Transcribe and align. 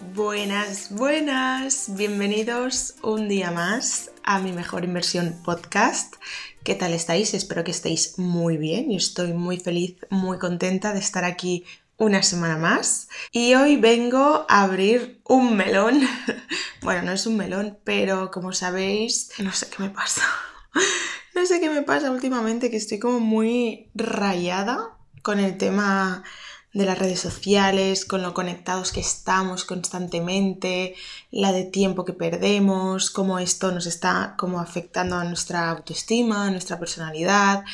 Buenas, 0.00 0.94
buenas, 0.94 1.96
bienvenidos 1.96 2.94
un 3.02 3.28
día 3.28 3.50
más 3.50 4.12
a 4.22 4.38
mi 4.38 4.52
mejor 4.52 4.84
inversión 4.84 5.34
podcast. 5.44 6.14
¿Qué 6.62 6.76
tal 6.76 6.92
estáis? 6.92 7.34
Espero 7.34 7.64
que 7.64 7.72
estéis 7.72 8.16
muy 8.16 8.56
bien 8.58 8.92
y 8.92 8.96
estoy 8.96 9.32
muy 9.32 9.58
feliz, 9.58 9.96
muy 10.08 10.38
contenta 10.38 10.92
de 10.92 11.00
estar 11.00 11.24
aquí 11.24 11.64
una 11.96 12.22
semana 12.22 12.56
más. 12.56 13.08
Y 13.32 13.54
hoy 13.54 13.76
vengo 13.76 14.46
a 14.48 14.62
abrir 14.62 15.20
un 15.24 15.56
melón. 15.56 16.00
bueno, 16.82 17.02
no 17.02 17.12
es 17.12 17.26
un 17.26 17.36
melón, 17.36 17.76
pero 17.82 18.30
como 18.30 18.52
sabéis, 18.52 19.32
no 19.38 19.52
sé 19.52 19.68
qué 19.68 19.82
me 19.82 19.90
pasa. 19.90 20.22
no 21.34 21.44
sé 21.44 21.58
qué 21.58 21.70
me 21.70 21.82
pasa 21.82 22.12
últimamente, 22.12 22.70
que 22.70 22.76
estoy 22.76 23.00
como 23.00 23.18
muy 23.18 23.90
rayada 23.96 24.96
con 25.22 25.40
el 25.40 25.58
tema 25.58 26.22
de 26.78 26.86
las 26.86 26.98
redes 26.98 27.18
sociales, 27.18 28.04
con 28.04 28.22
lo 28.22 28.32
conectados 28.32 28.92
que 28.92 29.00
estamos 29.00 29.64
constantemente, 29.64 30.94
la 31.32 31.50
de 31.50 31.64
tiempo 31.64 32.04
que 32.04 32.12
perdemos, 32.12 33.10
cómo 33.10 33.40
esto 33.40 33.72
nos 33.72 33.86
está 33.86 34.36
como 34.38 34.60
afectando 34.60 35.16
a 35.16 35.24
nuestra 35.24 35.70
autoestima, 35.70 36.46
a 36.46 36.50
nuestra 36.52 36.78
personalidad 36.78 37.64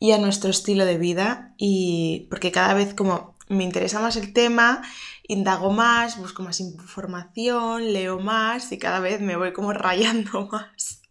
y 0.00 0.10
a 0.10 0.18
nuestro 0.18 0.50
estilo 0.50 0.84
de 0.84 0.98
vida 0.98 1.54
y 1.58 2.26
porque 2.28 2.50
cada 2.50 2.74
vez 2.74 2.92
como 2.92 3.36
me 3.48 3.62
interesa 3.62 4.00
más 4.00 4.16
el 4.16 4.32
tema, 4.32 4.82
indago 5.28 5.70
más, 5.70 6.18
busco 6.18 6.42
más 6.42 6.58
información, 6.58 7.92
leo 7.92 8.18
más 8.18 8.72
y 8.72 8.78
cada 8.78 8.98
vez 8.98 9.20
me 9.20 9.36
voy 9.36 9.52
como 9.52 9.72
rayando 9.86 10.48
más. 10.48 11.02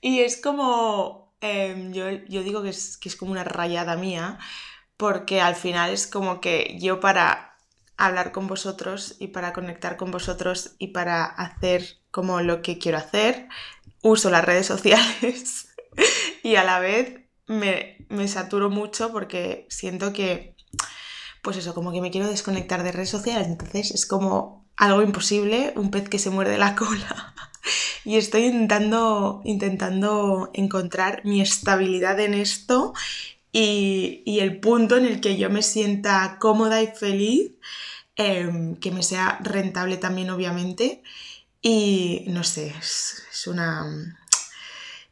y 0.00 0.20
es 0.20 0.40
como, 0.40 1.34
em, 1.40 1.92
yo, 1.92 2.08
yo, 2.28 2.44
digo 2.44 2.62
que 2.62 2.68
es, 2.68 2.98
que 2.98 3.08
es 3.08 3.16
como 3.16 3.32
una 3.32 3.42
rayada 3.42 3.96
mía, 3.96 4.38
porque 5.02 5.40
al 5.40 5.56
final 5.56 5.90
es 5.90 6.06
como 6.06 6.40
que 6.40 6.76
yo 6.78 7.00
para 7.00 7.56
hablar 7.96 8.30
con 8.30 8.46
vosotros 8.46 9.16
y 9.18 9.26
para 9.26 9.52
conectar 9.52 9.96
con 9.96 10.12
vosotros 10.12 10.76
y 10.78 10.92
para 10.92 11.24
hacer 11.24 11.98
como 12.12 12.40
lo 12.40 12.62
que 12.62 12.78
quiero 12.78 12.98
hacer, 12.98 13.48
uso 14.00 14.30
las 14.30 14.44
redes 14.44 14.66
sociales 14.68 15.74
y 16.44 16.54
a 16.54 16.62
la 16.62 16.78
vez 16.78 17.18
me, 17.48 18.06
me 18.10 18.28
saturo 18.28 18.70
mucho 18.70 19.10
porque 19.10 19.66
siento 19.70 20.12
que, 20.12 20.54
pues 21.42 21.56
eso, 21.56 21.74
como 21.74 21.90
que 21.90 22.00
me 22.00 22.12
quiero 22.12 22.28
desconectar 22.28 22.84
de 22.84 22.92
redes 22.92 23.10
sociales, 23.10 23.48
entonces 23.48 23.90
es 23.90 24.06
como 24.06 24.70
algo 24.76 25.02
imposible, 25.02 25.72
un 25.74 25.90
pez 25.90 26.08
que 26.08 26.20
se 26.20 26.30
muerde 26.30 26.58
la 26.58 26.76
cola. 26.76 27.34
Y 28.04 28.18
estoy 28.18 28.44
intentando, 28.44 29.40
intentando 29.44 30.50
encontrar 30.54 31.22
mi 31.24 31.40
estabilidad 31.40 32.20
en 32.20 32.34
esto 32.34 32.94
y, 33.52 34.38
el 34.40 34.60
punto 34.60 34.96
en 34.96 35.04
el 35.04 35.20
que 35.20 35.36
yo 35.36 35.50
me 35.50 35.62
sienta 35.62 36.38
cómoda 36.40 36.82
y 36.82 36.86
feliz, 36.88 37.52
em, 38.16 38.76
que 38.76 38.90
me 38.90 39.02
sea 39.02 39.38
rentable 39.42 39.98
también 39.98 40.30
obviamente 40.30 41.02
y 41.60 42.24
no 42.28 42.44
sé, 42.44 42.74
es, 42.78 43.46
una... 43.46 44.18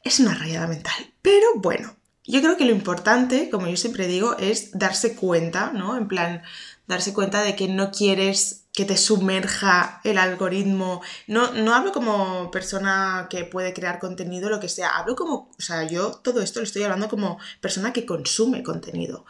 es 0.03 0.21
una 0.21 0.35
rayada 0.35 0.67
mental. 0.67 1.13
Pero 1.23 1.47
bueno, 1.57 1.97
yo 2.25 2.41
creo 2.41 2.57
que 2.57 2.65
lo 2.65 2.73
importante, 2.73 3.51
como 3.51 3.69
yo 3.69 3.77
siempre 3.77 4.09
digo, 4.09 4.37
es 4.39 4.73
darse 4.73 5.15
cuenta, 5.15 5.73
¿no? 5.73 5.97
En 5.97 6.09
plan, 6.09 6.43
darse 6.87 7.13
cuenta 7.13 7.43
de 7.43 7.57
que 7.57 7.69
no 7.69 7.91
quieres 7.93 8.60
que 8.73 8.85
te 8.85 8.97
sumerja 8.97 10.01
el 10.05 10.19
algoritmo. 10.19 11.03
No, 11.27 11.53
no 11.53 11.75
hablo 11.75 11.93
como 11.93 12.51
persona 12.51 13.27
que 13.31 13.45
puede 13.45 13.73
crear 13.73 13.99
contenido, 13.99 14.49
lo 14.49 14.61
que 14.61 14.69
sea. 14.69 14.91
Hablo 14.91 15.17
como, 15.17 15.51
o 15.59 15.63
sea, 15.63 15.85
yo 15.85 16.13
todo 16.13 16.41
esto 16.41 16.61
lo 16.61 16.65
estoy 16.65 16.83
hablando 16.85 17.09
como 17.09 17.39
persona 17.61 17.93
que 17.93 18.07
consume 18.07 18.63
contenido. 18.63 19.25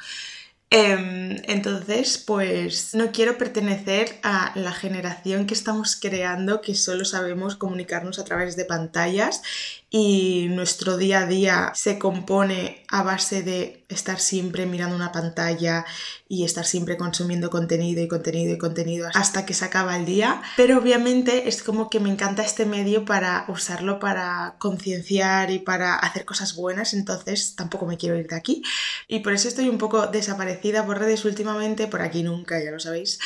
Em, 0.73 1.37
entonces, 1.45 2.17
pues 2.19 2.95
no 2.95 3.11
quiero 3.11 3.37
pertenecer 3.39 4.21
a 4.23 4.53
la 4.55 4.71
generación 4.73 5.47
que 5.47 5.55
estamos 5.55 5.97
creando, 5.97 6.61
que 6.61 6.77
solo 6.77 7.05
sabemos 7.05 7.57
comunicarnos 7.57 8.21
a 8.21 8.25
través 8.25 8.55
de 8.57 8.67
pantallas 8.67 9.43
y 9.91 10.47
nuestro 10.51 10.97
día 10.97 11.21
a 11.21 11.27
día 11.27 11.73
se 11.75 11.99
compone 11.99 12.85
a 12.89 13.03
base 13.03 13.43
de 13.43 13.85
estar 13.89 14.21
siempre 14.21 14.65
mirando 14.65 14.95
una 14.95 15.11
pantalla 15.11 15.85
y 16.29 16.45
estar 16.45 16.65
siempre 16.65 16.97
consumiendo 16.97 17.51
contenido 17.51 18.01
y 18.01 18.07
contenido 18.07 18.55
y 18.55 18.59
contenido 18.59 19.09
hasta 19.15 19.45
que 19.45 19.53
se 19.53 19.65
acaba 19.65 19.97
el 19.97 20.07
día. 20.07 20.43
Pero 20.57 20.79
obviamente 20.79 21.49
es 21.49 21.65
como 21.65 21.91
que 21.91 21.99
me 21.99 22.09
encanta 22.09 22.45
este 22.45 22.67
medio 22.67 23.05
para 23.05 23.45
usarlo 23.49 23.99
para 23.99 24.55
concienciar 24.59 25.51
y 25.51 25.59
para 25.59 25.97
hacer 25.97 26.25
cosas 26.25 26.55
buenas, 26.55 26.95
entonces 26.95 27.57
tampoco 27.57 27.85
me 27.87 27.97
quiero 27.97 28.17
ir 28.17 28.29
de 28.29 28.37
aquí. 28.37 28.63
Y 29.09 29.21
por 29.21 29.33
eso 29.33 29.49
estoy 29.49 29.69
un 29.69 29.79
poco 29.79 30.07
desaparecida 30.07 30.87
por 30.87 31.01
redes 31.01 31.25
últimamente, 31.25 31.89
por 31.89 32.01
aquí 32.01 32.23
nunca, 32.23 32.63
ya 32.63 32.71
lo 32.71 32.79
sabéis 32.79 33.19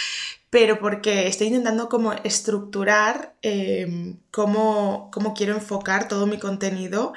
pero 0.55 0.79
porque 0.79 1.27
estoy 1.27 1.49
intentando 1.49 1.89
como 1.89 2.13
estructurar 2.13 3.35
em, 3.43 4.19
cómo, 4.31 5.11
quiero 5.37 5.55
enfocar 5.55 6.07
todo 6.07 6.29
mi 6.29 6.39
contenido 6.39 7.13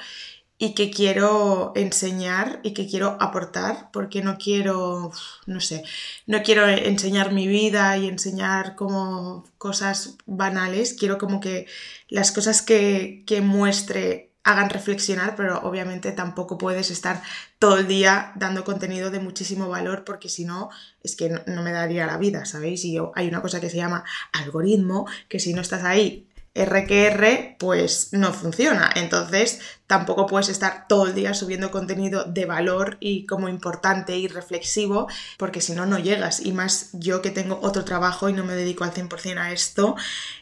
y 0.57 0.73
qué 0.73 0.89
quiero 0.89 1.71
enseñar 1.75 2.59
y 2.63 2.73
qué 2.73 2.87
quiero 2.87 3.15
aportar, 3.19 3.91
porque 3.93 4.23
no 4.23 4.39
quiero, 4.39 5.11
no 5.45 5.59
sé, 5.59 5.83
no 6.25 6.41
quiero 6.41 6.67
enseñar 6.67 7.31
mi 7.31 7.47
vida 7.47 7.95
y 7.99 8.07
enseñar 8.07 8.75
como 8.75 9.45
cosas 9.59 10.17
banales, 10.25 10.95
quiero 10.95 11.19
como 11.19 11.39
que 11.39 11.67
las 12.09 12.31
cosas 12.31 12.63
que, 12.63 13.23
que 13.27 13.41
muestre 13.41 14.26
hagan 14.47 14.69
reflexionar, 14.69 15.35
pero 15.35 15.59
obviamente 15.63 16.13
tampoco 16.13 16.57
puedes 16.57 16.89
estar 16.89 17.21
todo 17.59 17.77
el 17.77 17.87
día 17.87 18.31
dando 18.35 18.63
contenido 18.63 19.11
de 19.11 19.19
muchísimo 19.19 19.67
valor 19.67 20.05
porque 20.05 20.29
si 20.29 20.45
no, 20.45 20.69
es 21.03 21.17
que 21.17 21.29
no, 21.45 21.63
me 21.63 21.73
daría 21.73 22.05
la 22.05 22.17
vida, 22.17 22.45
¿sabéis? 22.45 22.85
Y 22.85 22.93
yo, 22.93 23.11
hay 23.13 23.27
una 23.27 23.41
cosa 23.41 23.59
que 23.59 23.69
se 23.69 23.75
llama 23.75 24.05
algoritmo, 24.31 25.05
que 25.27 25.41
si 25.41 25.53
no 25.53 25.61
estás 25.61 25.83
ahí 25.83 26.26
RQR 26.65 27.57
pues 27.57 28.09
no 28.11 28.33
funciona. 28.33 28.91
Entonces 28.95 29.59
tampoco 29.87 30.27
puedes 30.27 30.49
estar 30.49 30.87
todo 30.87 31.07
el 31.07 31.15
día 31.15 31.33
subiendo 31.33 31.71
contenido 31.71 32.25
de 32.25 32.45
valor 32.45 32.97
y 32.99 33.25
como 33.25 33.49
importante 33.49 34.17
y 34.17 34.27
reflexivo 34.27 35.07
porque 35.37 35.61
si 35.61 35.73
no 35.73 35.85
no 35.85 35.99
llegas. 35.99 36.45
Y 36.45 36.51
más 36.51 36.89
yo 36.93 37.21
que 37.21 37.31
tengo 37.31 37.59
otro 37.61 37.85
trabajo 37.85 38.29
y 38.29 38.33
no 38.33 38.43
me 38.43 38.55
dedico 38.55 38.83
al 38.83 38.93
100% 38.93 39.37
a 39.37 39.51
esto. 39.51 39.95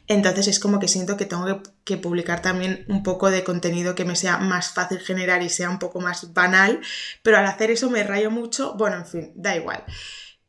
Entonces 0.08 0.48
es 0.48 0.60
como 0.60 0.80
que 0.80 0.88
siento 0.88 1.18
que 1.18 1.26
tengo 1.26 1.62
que, 1.84 1.98
publicar 1.98 2.42
también 2.42 2.86
un 2.88 3.04
poco 3.04 3.32
de 3.32 3.44
contenido 3.44 3.96
que 3.96 4.06
me 4.06 4.16
sea 4.16 4.38
más 4.38 4.74
fácil 4.74 5.00
generar 5.00 5.42
y 5.44 5.50
sea 5.50 5.70
un 5.70 5.80
poco 5.80 6.00
más 6.00 6.34
banal. 6.34 6.82
Pero 7.24 7.38
al 7.38 7.46
hacer 7.46 7.72
eso 7.72 7.90
me 7.90 8.04
rayo 8.04 8.32
mucho. 8.32 8.74
Bueno, 8.76 8.98
en 8.98 9.06
fin, 9.06 9.32
da 9.36 9.56
igual 9.56 9.84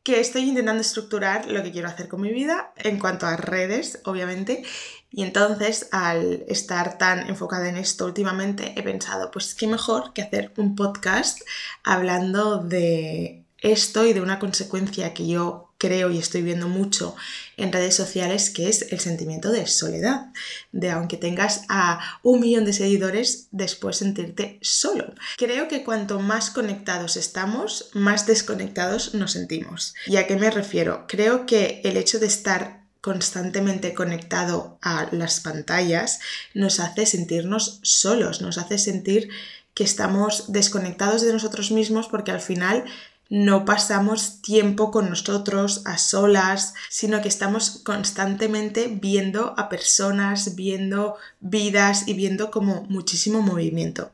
que 0.07 0.21
estoy 0.21 0.43
intentando 0.43 0.83
estructurar 0.83 1.51
lo 1.51 1.65
que 1.65 1.73
quiero 1.73 1.89
hacer 1.89 2.07
con 2.07 2.21
mi 2.21 2.31
vida 2.31 2.73
en 2.77 3.01
cuanto 3.01 3.27
a 3.27 3.37
redes, 3.37 4.01
obviamente, 4.05 4.63
y 5.11 5.23
entonces, 5.23 5.89
al 5.93 6.45
estar 6.49 6.99
tan 6.99 7.29
enfocada 7.29 7.69
en 7.69 7.77
esto 7.77 8.05
últimamente, 8.07 8.75
he 8.77 8.83
pensado, 8.83 9.31
pues 9.31 9.55
qué 9.55 9.67
mejor 9.67 10.13
que 10.13 10.23
hacer 10.23 10.53
un 10.57 10.75
podcast 10.75 11.41
hablando 11.85 12.59
de 12.59 13.45
esto 13.59 14.05
y 14.05 14.13
de 14.13 14.21
una 14.21 14.39
consecuencia 14.39 15.15
que 15.15 15.27
yo 15.27 15.67
creo 15.79 16.11
y 16.11 16.19
estoy 16.19 16.43
viendo 16.43 16.69
mucho 16.69 17.15
en 17.57 17.73
redes 17.73 17.95
sociales, 17.95 18.51
que 18.51 18.69
es 18.69 18.93
el 18.93 19.01
sentimiento 19.01 19.51
de 19.51 19.67
soledad, 19.67 20.33
de 20.73 20.91
aunque 20.91 21.17
tengas 21.17 21.63
a 21.69 22.19
un 22.23 22.41
millón 22.41 22.65
de 22.65 22.73
seguidores, 22.73 23.49
después 23.51 23.97
sentirte 23.97 24.59
solo. 24.63 25.15
Creo 25.37 25.69
que 25.69 25.85
cuanto 25.85 26.21
más 26.21 26.51
conectados 26.51 27.17
estamos, 27.17 27.91
más 27.93 28.27
desconectados 28.27 29.15
nos 29.15 29.33
sentimos. 29.33 29.95
¿Y 30.07 30.17
a 30.17 30.27
qué 30.27 30.37
me 30.37 30.51
refiero? 30.51 31.05
Creo 31.09 31.47
que 31.47 31.81
el 31.85 31.97
hecho 31.97 32.19
de 32.19 32.27
estar 32.27 32.86
constantemente 33.07 33.95
conectado 33.95 34.81
a 34.83 35.07
las 35.13 35.39
pantallas 35.39 36.19
nos 36.55 36.81
hace 36.81 37.07
sentirnos 37.07 37.79
solos, 37.85 38.41
nos 38.41 38.59
hace 38.59 38.79
sentir 38.79 39.29
que 39.75 39.85
estamos 39.85 40.51
desconectados 40.53 41.23
de 41.23 41.33
nosotros 41.33 41.71
mismos 41.71 42.09
porque 42.09 42.33
al 42.33 42.41
final 42.41 42.85
no 43.31 43.65
pasamos 43.65 44.43
tiempo 44.43 44.91
con 44.91 45.09
nosotros 45.09 45.83
a 45.85 45.99
solas, 45.99 46.75
sino 46.91 47.23
que 47.23 47.29
estamos 47.29 47.81
constantemente 47.85 48.89
viendo 48.89 49.55
a 49.57 49.69
personas, 49.69 50.57
viendo 50.57 51.15
vidas 51.39 52.09
y 52.09 52.15
viendo 52.15 52.51
como 52.51 52.87
muchísimo 52.89 53.41
movimiento 53.41 54.11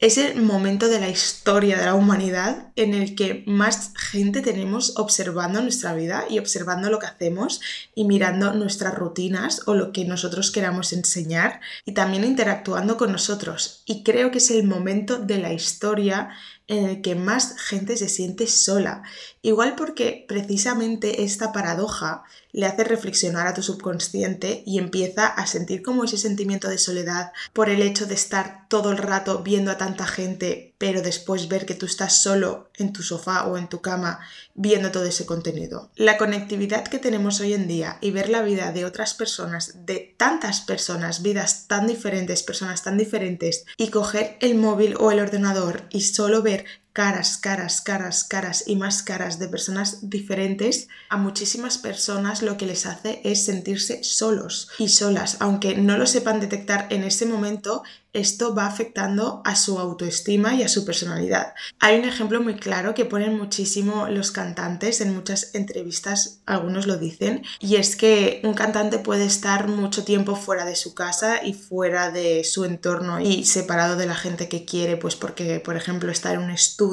es 0.00 0.18
el 0.18 0.42
momento 0.42 0.88
de 0.88 1.00
la 1.00 1.08
historia 1.08 1.78
de 1.78 1.86
la 1.86 1.94
humanidad 1.94 2.72
en 2.76 2.94
el 2.94 3.14
que 3.14 3.44
más 3.46 3.92
gente 3.96 4.42
tenemos 4.42 4.98
observando 4.98 5.62
nuestra 5.62 5.94
vida 5.94 6.24
y 6.28 6.38
observando 6.38 6.90
lo 6.90 6.98
que 6.98 7.06
hacemos 7.06 7.60
y 7.94 8.04
mirando 8.04 8.52
nuestras 8.54 8.94
rutinas 8.94 9.62
o 9.66 9.74
lo 9.74 9.92
que 9.92 10.04
nosotros 10.04 10.50
queramos 10.50 10.92
enseñar 10.92 11.60
y 11.86 11.92
también 11.92 12.24
interactuando 12.24 12.96
con 12.96 13.12
nosotros. 13.12 13.82
Y 13.86 14.02
creo 14.02 14.30
que 14.30 14.38
es 14.38 14.50
el 14.50 14.64
momento 14.64 15.18
de 15.18 15.38
la 15.38 15.52
historia 15.52 16.30
en 16.66 16.86
el 16.86 17.02
que 17.02 17.14
más 17.14 17.56
gente 17.58 17.96
se 17.96 18.08
siente 18.08 18.46
sola. 18.46 19.02
Igual 19.42 19.74
porque 19.76 20.24
precisamente 20.28 21.24
esta 21.24 21.52
paradoja 21.52 22.24
le 22.52 22.66
hace 22.66 22.84
reflexionar 22.84 23.46
a 23.46 23.54
tu 23.54 23.62
subconsciente 23.62 24.62
y 24.64 24.78
empieza 24.78 25.26
a 25.26 25.46
sentir 25.46 25.82
como 25.82 26.04
ese 26.04 26.16
sentimiento 26.16 26.68
de 26.68 26.78
soledad 26.78 27.32
por 27.52 27.68
el 27.68 27.82
hecho 27.82 28.06
de 28.06 28.14
estar 28.14 28.66
todo 28.68 28.92
el 28.92 28.98
rato 28.98 29.42
viendo 29.42 29.70
a 29.70 29.78
tanta 29.78 30.06
gente 30.06 30.73
pero 30.84 31.00
después 31.00 31.48
ver 31.48 31.64
que 31.64 31.74
tú 31.74 31.86
estás 31.86 32.20
solo 32.20 32.68
en 32.74 32.92
tu 32.92 33.02
sofá 33.02 33.46
o 33.46 33.56
en 33.56 33.70
tu 33.70 33.80
cama 33.80 34.20
viendo 34.52 34.92
todo 34.92 35.06
ese 35.06 35.24
contenido. 35.24 35.90
La 35.96 36.18
conectividad 36.18 36.84
que 36.84 36.98
tenemos 36.98 37.40
hoy 37.40 37.54
en 37.54 37.66
día 37.66 37.96
y 38.02 38.10
ver 38.10 38.28
la 38.28 38.42
vida 38.42 38.70
de 38.70 38.84
otras 38.84 39.14
personas, 39.14 39.86
de 39.86 40.14
tantas 40.18 40.60
personas, 40.60 41.22
vidas 41.22 41.68
tan 41.68 41.86
diferentes, 41.86 42.42
personas 42.42 42.82
tan 42.82 42.98
diferentes, 42.98 43.64
y 43.78 43.88
coger 43.88 44.36
el 44.42 44.56
móvil 44.56 44.94
o 45.00 45.10
el 45.10 45.20
ordenador 45.20 45.84
y 45.88 46.02
solo 46.02 46.42
ver 46.42 46.66
caras, 46.94 47.38
caras, 47.38 47.80
caras, 47.80 48.22
caras 48.22 48.64
y 48.68 48.76
más 48.76 49.02
caras 49.02 49.40
de 49.40 49.48
personas 49.48 50.08
diferentes, 50.08 50.86
a 51.10 51.16
muchísimas 51.16 51.76
personas 51.76 52.40
lo 52.40 52.56
que 52.56 52.66
les 52.66 52.86
hace 52.86 53.20
es 53.24 53.44
sentirse 53.44 54.04
solos 54.04 54.68
y 54.78 54.88
solas, 54.88 55.38
aunque 55.40 55.76
no 55.76 55.98
lo 55.98 56.06
sepan 56.06 56.38
detectar 56.38 56.86
en 56.90 57.02
ese 57.02 57.26
momento, 57.26 57.82
esto 58.12 58.54
va 58.54 58.66
afectando 58.66 59.42
a 59.44 59.56
su 59.56 59.76
autoestima 59.80 60.54
y 60.54 60.62
a 60.62 60.68
su 60.68 60.84
personalidad. 60.84 61.52
Hay 61.80 61.98
un 61.98 62.04
ejemplo 62.04 62.40
muy 62.40 62.54
claro 62.54 62.94
que 62.94 63.04
ponen 63.04 63.36
muchísimo 63.36 64.06
los 64.08 64.30
cantantes 64.30 65.00
en 65.00 65.12
muchas 65.12 65.52
entrevistas, 65.56 66.38
algunos 66.46 66.86
lo 66.86 66.96
dicen, 66.96 67.42
y 67.58 67.74
es 67.74 67.96
que 67.96 68.40
un 68.44 68.54
cantante 68.54 69.00
puede 69.00 69.24
estar 69.24 69.66
mucho 69.66 70.04
tiempo 70.04 70.36
fuera 70.36 70.64
de 70.64 70.76
su 70.76 70.94
casa 70.94 71.44
y 71.44 71.54
fuera 71.54 72.12
de 72.12 72.44
su 72.44 72.64
entorno 72.64 73.18
y 73.18 73.46
separado 73.46 73.96
de 73.96 74.06
la 74.06 74.14
gente 74.14 74.48
que 74.48 74.64
quiere, 74.64 74.96
pues 74.96 75.16
porque, 75.16 75.58
por 75.58 75.74
ejemplo, 75.74 76.12
está 76.12 76.32
en 76.32 76.38
un 76.38 76.50
estudio 76.50 76.83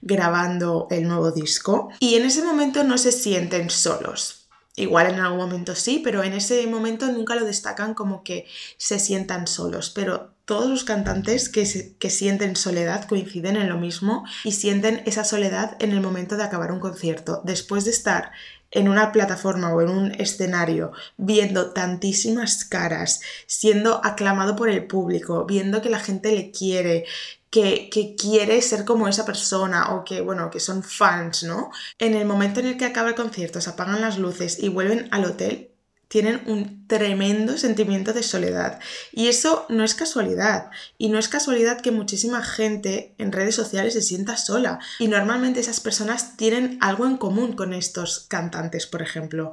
grabando 0.00 0.86
el 0.90 1.06
nuevo 1.08 1.30
disco 1.32 1.90
y 2.00 2.14
en 2.14 2.26
ese 2.26 2.42
momento 2.42 2.84
no 2.84 2.98
se 2.98 3.12
sienten 3.12 3.70
solos 3.70 4.46
Igual 4.76 5.06
en 5.06 5.20
algún 5.20 5.38
momento 5.38 5.74
sí, 5.74 6.02
pero 6.04 6.22
en 6.22 6.34
ese 6.34 6.66
momento 6.66 7.10
nunca 7.10 7.34
lo 7.34 7.46
destacan 7.46 7.94
como 7.94 8.22
que 8.22 8.46
se 8.76 8.98
sientan 8.98 9.46
solos. 9.46 9.90
Pero 9.90 10.35
todos 10.46 10.70
los 10.70 10.84
cantantes 10.84 11.50
que, 11.50 11.94
que, 11.98 12.10
sienten 12.10 12.56
soledad 12.56 13.06
coinciden 13.06 13.56
en 13.56 13.68
lo 13.68 13.78
mismo 13.78 14.24
y 14.44 14.52
sienten 14.52 15.02
esa 15.04 15.24
soledad 15.24 15.76
en 15.80 15.90
el 15.90 16.00
momento 16.00 16.36
de 16.36 16.44
acabar 16.44 16.72
un 16.72 16.80
concierto. 16.80 17.42
Después 17.44 17.84
de 17.84 17.90
estar 17.90 18.30
en 18.70 18.88
una 18.88 19.12
plataforma 19.12 19.74
o 19.74 19.80
en 19.80 19.88
un 19.88 20.12
escenario 20.12 20.92
viendo 21.16 21.72
tantísimas 21.72 22.64
caras, 22.64 23.20
siendo 23.46 24.04
aclamado 24.04 24.56
por 24.56 24.68
el 24.68 24.86
público, 24.86 25.44
viendo 25.46 25.82
que 25.82 25.90
la 25.90 26.00
gente 26.00 26.32
le 26.32 26.50
quiere, 26.50 27.04
que, 27.50 28.14
quiere 28.18 28.60
ser 28.62 28.84
como 28.84 29.08
esa 29.08 29.24
persona 29.24 29.94
o 29.94 30.04
que, 30.04 30.20
bueno, 30.20 30.50
que 30.50 30.60
son 30.60 30.82
fans, 30.82 31.42
¿no? 31.42 31.70
En 31.98 32.14
el 32.14 32.26
momento 32.26 32.60
en 32.60 32.66
el 32.66 32.76
que 32.76 32.84
acaba 32.84 33.08
el 33.08 33.14
concierto, 33.14 33.60
se 33.60 33.70
apagan 33.70 34.00
las 34.00 34.18
luces 34.18 34.62
y 34.62 34.68
vuelven 34.68 35.08
al 35.10 35.24
hotel, 35.24 35.70
tienen 36.08 36.42
un 36.46 36.86
tremendo 36.86 37.58
sentimiento 37.58 38.12
de 38.12 38.22
soledad. 38.22 38.78
Y 39.12 39.28
eso 39.28 39.66
no 39.68 39.84
es 39.84 39.94
casualidad. 39.94 40.70
Y 40.98 41.08
no 41.08 41.18
es 41.18 41.28
casualidad 41.28 41.80
que 41.80 41.90
muchísima 41.90 42.42
gente 42.42 43.14
en 43.18 43.32
redes 43.32 43.54
sociales 43.54 43.94
se 43.94 44.02
sienta 44.02 44.36
sola. 44.36 44.78
Y 44.98 45.08
normalmente 45.08 45.60
esas 45.60 45.80
personas 45.80 46.36
tienen 46.36 46.78
algo 46.80 47.06
en 47.06 47.16
común 47.16 47.54
con 47.54 47.72
estos 47.72 48.20
cantantes, 48.28 48.86
por 48.86 49.02
ejemplo. 49.02 49.52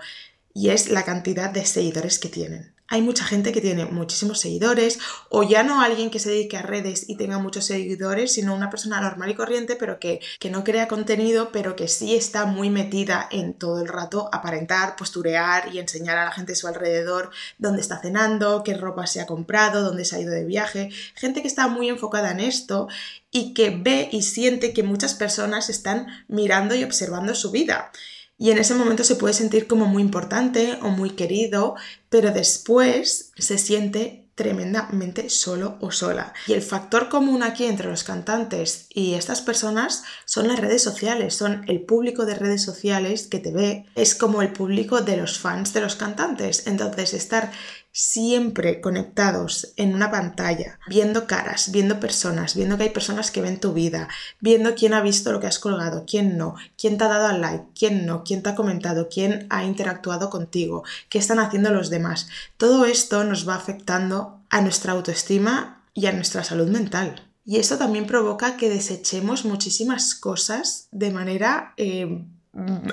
Y 0.53 0.69
es 0.69 0.89
la 0.89 1.03
cantidad 1.03 1.49
de 1.49 1.65
seguidores 1.65 2.19
que 2.19 2.29
tienen 2.29 2.73
hay 2.93 3.01
mucha 3.01 3.25
gente 3.25 3.51
que 3.51 3.59
tiene 3.59 3.85
muchísimos 3.85 4.39
seguidores 4.39 4.99
o 5.29 5.41
ya 5.41 5.63
no 5.63 5.81
alguien 5.81 6.11
que 6.11 6.19
se 6.19 6.29
dedique 6.29 6.57
a 6.57 6.61
redes 6.61 7.09
y 7.09 7.17
tenga 7.17 7.39
muchos 7.39 7.65
seguidores, 7.65 8.33
sino 8.33 8.53
una 8.53 8.69
persona 8.69 9.01
normal 9.01 9.31
y 9.31 9.33
corriente, 9.33 9.75
pero 9.75 9.99
que, 9.99 10.19
que 10.37 10.51
no 10.51 10.63
crea 10.63 10.87
contenido, 10.87 11.51
pero 11.51 11.75
que 11.75 11.87
sí 11.87 12.15
está 12.15 12.45
muy 12.45 12.69
metida 12.69 13.27
en 13.31 13.55
todo 13.55 13.81
el 13.81 13.87
rato 13.87 14.29
aparentar, 14.31 14.95
posturear 14.95 15.73
y 15.73 15.79
enseñar 15.79 16.19
a 16.19 16.25
la 16.25 16.31
gente 16.33 16.53
a 16.53 16.55
su 16.55 16.67
alrededor 16.67 17.31
dónde 17.57 17.81
está 17.81 17.99
cenando, 17.99 18.63
qué 18.63 18.75
ropa 18.75 19.07
se 19.07 19.21
ha 19.21 19.25
comprado, 19.25 19.81
dónde 19.81 20.05
se 20.05 20.15
ha 20.15 20.19
ido 20.19 20.31
de 20.31 20.45
viaje. 20.45 20.89
Gente 21.15 21.41
que 21.41 21.47
está 21.47 21.67
muy 21.67 21.89
enfocada 21.89 22.29
en 22.29 22.41
esto 22.41 22.89
y 23.31 23.55
que 23.55 23.71
ve 23.71 24.07
y 24.11 24.21
siente 24.21 24.71
que 24.71 24.83
muchas 24.83 25.15
personas 25.15 25.71
están 25.71 26.05
mirando 26.27 26.75
y 26.75 26.83
observando 26.83 27.33
su 27.33 27.49
vida 27.49 27.91
y 28.37 28.51
en 28.51 28.57
ese 28.57 28.75
momento 28.75 29.03
se 29.03 29.15
puede 29.15 29.33
sentir 29.33 29.67
como 29.67 29.85
muy 29.85 30.01
importante 30.01 30.77
o 30.81 30.89
muy 30.89 31.11
querido, 31.11 31.75
pero 32.09 32.31
después 32.31 33.31
se 33.37 33.57
siente 33.57 34.23
tremendamente 34.35 35.29
solo 35.29 35.77
o 35.79 35.91
sola. 35.91 36.33
Y 36.47 36.53
el 36.53 36.63
factor 36.63 37.09
común 37.09 37.43
aquí 37.43 37.65
entre 37.65 37.89
los 37.89 38.03
cantantes 38.03 38.87
y 38.89 39.13
estas 39.13 39.41
personas 39.41 40.03
son 40.25 40.47
las 40.47 40.59
redes 40.59 40.81
sociales, 40.81 41.35
son 41.35 41.63
el 41.67 41.81
público 41.81 42.25
de 42.25 42.35
redes 42.35 42.63
sociales 42.63 43.27
que 43.27 43.39
te 43.39 43.51
ve, 43.51 43.85
es 43.95 44.15
como 44.15 44.41
el 44.41 44.51
público 44.51 45.01
de 45.01 45.17
los 45.17 45.37
fans 45.37 45.73
de 45.73 45.81
los 45.81 45.95
cantantes. 45.95 46.65
Entonces, 46.65 47.13
estar 47.13 47.51
siempre 47.95 48.81
conectados 48.81 49.71
en 49.77 49.93
una 49.93 50.09
pantalla, 50.09 50.79
viendo 50.87 51.27
caras, 51.27 51.71
viendo 51.71 51.99
personas, 51.99 52.55
viendo 52.55 52.75
que 52.75 52.83
hay 52.85 52.89
personas 52.89 53.29
que 53.29 53.41
ven 53.41 53.59
tu 53.59 53.71
vida, 53.71 54.09
viendo 54.41 54.73
quién 54.73 54.95
ha 54.95 55.01
visto 55.01 55.31
lo 55.31 55.39
que 55.39 55.45
has 55.45 55.59
colgado, 55.59 56.03
quién 56.09 56.35
no, 56.35 56.55
quién 56.75 56.97
te 56.97 57.03
ha 57.03 57.07
dado 57.07 57.27
al 57.27 57.41
like, 57.41 57.65
quién 57.77 58.07
no, 58.07 58.23
quién 58.23 58.41
te 58.41 58.49
ha 58.49 58.55
comentado, 58.55 59.09
quién 59.09 59.45
ha 59.51 59.63
interactuado 59.63 60.31
contigo, 60.31 60.83
qué 61.07 61.19
están 61.19 61.37
haciendo 61.37 61.69
los 61.69 61.91
demás. 61.91 62.27
Todo 62.57 62.85
esto 62.85 63.23
nos 63.23 63.47
va 63.47 63.55
afectando 63.55 64.39
a 64.49 64.61
nuestra 64.61 64.93
autoestima 64.93 65.83
y 65.93 66.07
a 66.07 66.13
nuestra 66.13 66.43
salud 66.43 66.69
mental. 66.69 67.29
Y 67.45 67.57
esto 67.57 67.77
también 67.77 68.07
provoca 68.07 68.57
que 68.57 68.69
desechemos 68.69 69.45
muchísimas 69.45 70.15
cosas 70.15 70.87
de 70.91 71.11
manera 71.11 71.73
eh, 71.77 72.23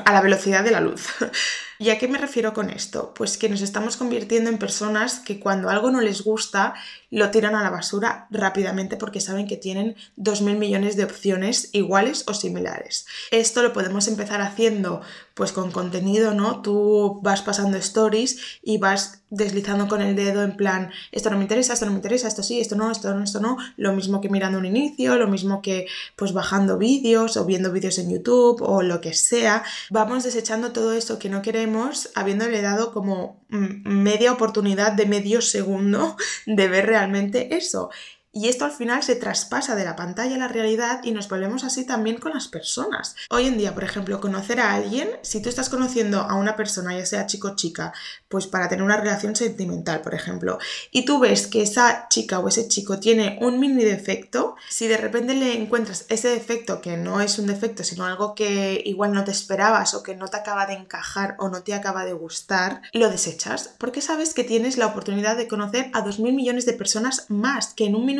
a 0.04 0.12
la 0.12 0.20
velocidad 0.20 0.62
de 0.62 0.72
la 0.72 0.80
luz. 0.80 1.06
¿Y 1.82 1.88
a 1.88 1.96
qué 1.96 2.08
me 2.08 2.18
refiero 2.18 2.52
con 2.52 2.68
esto? 2.68 3.14
Pues 3.14 3.38
que 3.38 3.48
nos 3.48 3.62
estamos 3.62 3.96
convirtiendo 3.96 4.50
en 4.50 4.58
personas 4.58 5.18
que 5.18 5.40
cuando 5.40 5.70
algo 5.70 5.90
no 5.90 6.02
les 6.02 6.22
gusta 6.22 6.74
lo 7.10 7.30
tiran 7.30 7.54
a 7.54 7.62
la 7.62 7.70
basura 7.70 8.26
rápidamente 8.30 8.98
porque 8.98 9.22
saben 9.22 9.48
que 9.48 9.56
tienen 9.56 9.96
2.000 10.18 10.58
millones 10.58 10.96
de 10.96 11.04
opciones 11.04 11.70
iguales 11.72 12.24
o 12.26 12.34
similares. 12.34 13.06
Esto 13.30 13.62
lo 13.62 13.72
podemos 13.72 14.08
empezar 14.08 14.42
haciendo 14.42 15.00
pues 15.32 15.52
con 15.52 15.70
contenido, 15.70 16.34
¿no? 16.34 16.60
Tú 16.60 17.18
vas 17.22 17.40
pasando 17.40 17.78
stories 17.78 18.60
y 18.62 18.76
vas 18.76 19.22
deslizando 19.30 19.88
con 19.88 20.02
el 20.02 20.16
dedo 20.16 20.42
en 20.42 20.56
plan, 20.56 20.90
esto 21.12 21.30
no 21.30 21.36
me 21.36 21.44
interesa, 21.44 21.72
esto 21.72 21.86
no 21.86 21.92
me 21.92 21.98
interesa, 21.98 22.28
esto 22.28 22.42
sí, 22.42 22.60
esto 22.60 22.74
no, 22.74 22.90
esto 22.90 23.14
no, 23.14 23.22
esto 23.22 23.40
no, 23.40 23.56
lo 23.76 23.92
mismo 23.92 24.20
que 24.20 24.28
mirando 24.28 24.58
un 24.58 24.66
inicio, 24.66 25.16
lo 25.16 25.28
mismo 25.28 25.62
que 25.62 25.86
pues 26.16 26.32
bajando 26.32 26.78
vídeos 26.78 27.36
o 27.36 27.46
viendo 27.46 27.72
vídeos 27.72 27.98
en 27.98 28.10
YouTube 28.10 28.60
o 28.60 28.82
lo 28.82 29.00
que 29.00 29.14
sea. 29.14 29.62
Vamos 29.88 30.24
desechando 30.24 30.72
todo 30.72 30.92
esto 30.92 31.18
que 31.18 31.28
no 31.28 31.42
queremos 31.42 31.69
habiéndole 32.14 32.62
dado 32.62 32.92
como 32.92 33.44
media 33.48 34.32
oportunidad 34.32 34.92
de 34.92 35.06
medio 35.06 35.40
segundo 35.40 36.16
de 36.46 36.68
ver 36.68 36.86
realmente 36.86 37.56
eso. 37.56 37.90
Y 38.32 38.48
esto 38.48 38.64
al 38.64 38.70
final 38.70 39.02
se 39.02 39.16
traspasa 39.16 39.74
de 39.74 39.84
la 39.84 39.96
pantalla 39.96 40.36
a 40.36 40.38
la 40.38 40.46
realidad 40.46 41.00
y 41.02 41.10
nos 41.10 41.28
volvemos 41.28 41.64
así 41.64 41.84
también 41.84 42.18
con 42.18 42.32
las 42.32 42.46
personas. 42.46 43.16
Hoy 43.28 43.48
en 43.48 43.58
día, 43.58 43.74
por 43.74 43.82
ejemplo, 43.82 44.20
conocer 44.20 44.60
a 44.60 44.72
alguien, 44.72 45.10
si 45.22 45.42
tú 45.42 45.48
estás 45.48 45.68
conociendo 45.68 46.20
a 46.20 46.36
una 46.36 46.54
persona, 46.54 46.96
ya 46.96 47.04
sea 47.04 47.26
chico 47.26 47.48
o 47.48 47.56
chica, 47.56 47.92
pues 48.28 48.46
para 48.46 48.68
tener 48.68 48.84
una 48.84 48.98
relación 48.98 49.34
sentimental, 49.34 50.00
por 50.00 50.14
ejemplo, 50.14 50.58
y 50.92 51.04
tú 51.04 51.18
ves 51.18 51.48
que 51.48 51.62
esa 51.62 52.06
chica 52.08 52.38
o 52.38 52.46
ese 52.46 52.68
chico 52.68 53.00
tiene 53.00 53.36
un 53.40 53.58
mini 53.58 53.82
defecto, 53.82 54.54
si 54.68 54.86
de 54.86 54.96
repente 54.96 55.34
le 55.34 55.60
encuentras 55.60 56.06
ese 56.08 56.28
defecto 56.28 56.80
que 56.80 56.96
no 56.96 57.20
es 57.20 57.36
un 57.40 57.48
defecto, 57.48 57.82
sino 57.82 58.04
algo 58.04 58.36
que 58.36 58.80
igual 58.86 59.12
no 59.12 59.24
te 59.24 59.32
esperabas 59.32 59.94
o 59.94 60.04
que 60.04 60.14
no 60.14 60.28
te 60.28 60.36
acaba 60.36 60.66
de 60.66 60.74
encajar 60.74 61.34
o 61.40 61.48
no 61.48 61.64
te 61.64 61.74
acaba 61.74 62.04
de 62.04 62.12
gustar, 62.12 62.82
lo 62.92 63.10
desechas 63.10 63.74
porque 63.78 64.00
sabes 64.00 64.34
que 64.34 64.44
tienes 64.44 64.78
la 64.78 64.86
oportunidad 64.86 65.36
de 65.36 65.48
conocer 65.48 65.90
a 65.94 66.04
2.000 66.04 66.32
millones 66.32 66.64
de 66.64 66.74
personas 66.74 67.26
más 67.28 67.74
que 67.74 67.86
en 67.86 67.96
un 67.96 68.06
minuto 68.06 68.19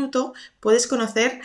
puedes 0.61 0.87
conocer 0.87 1.41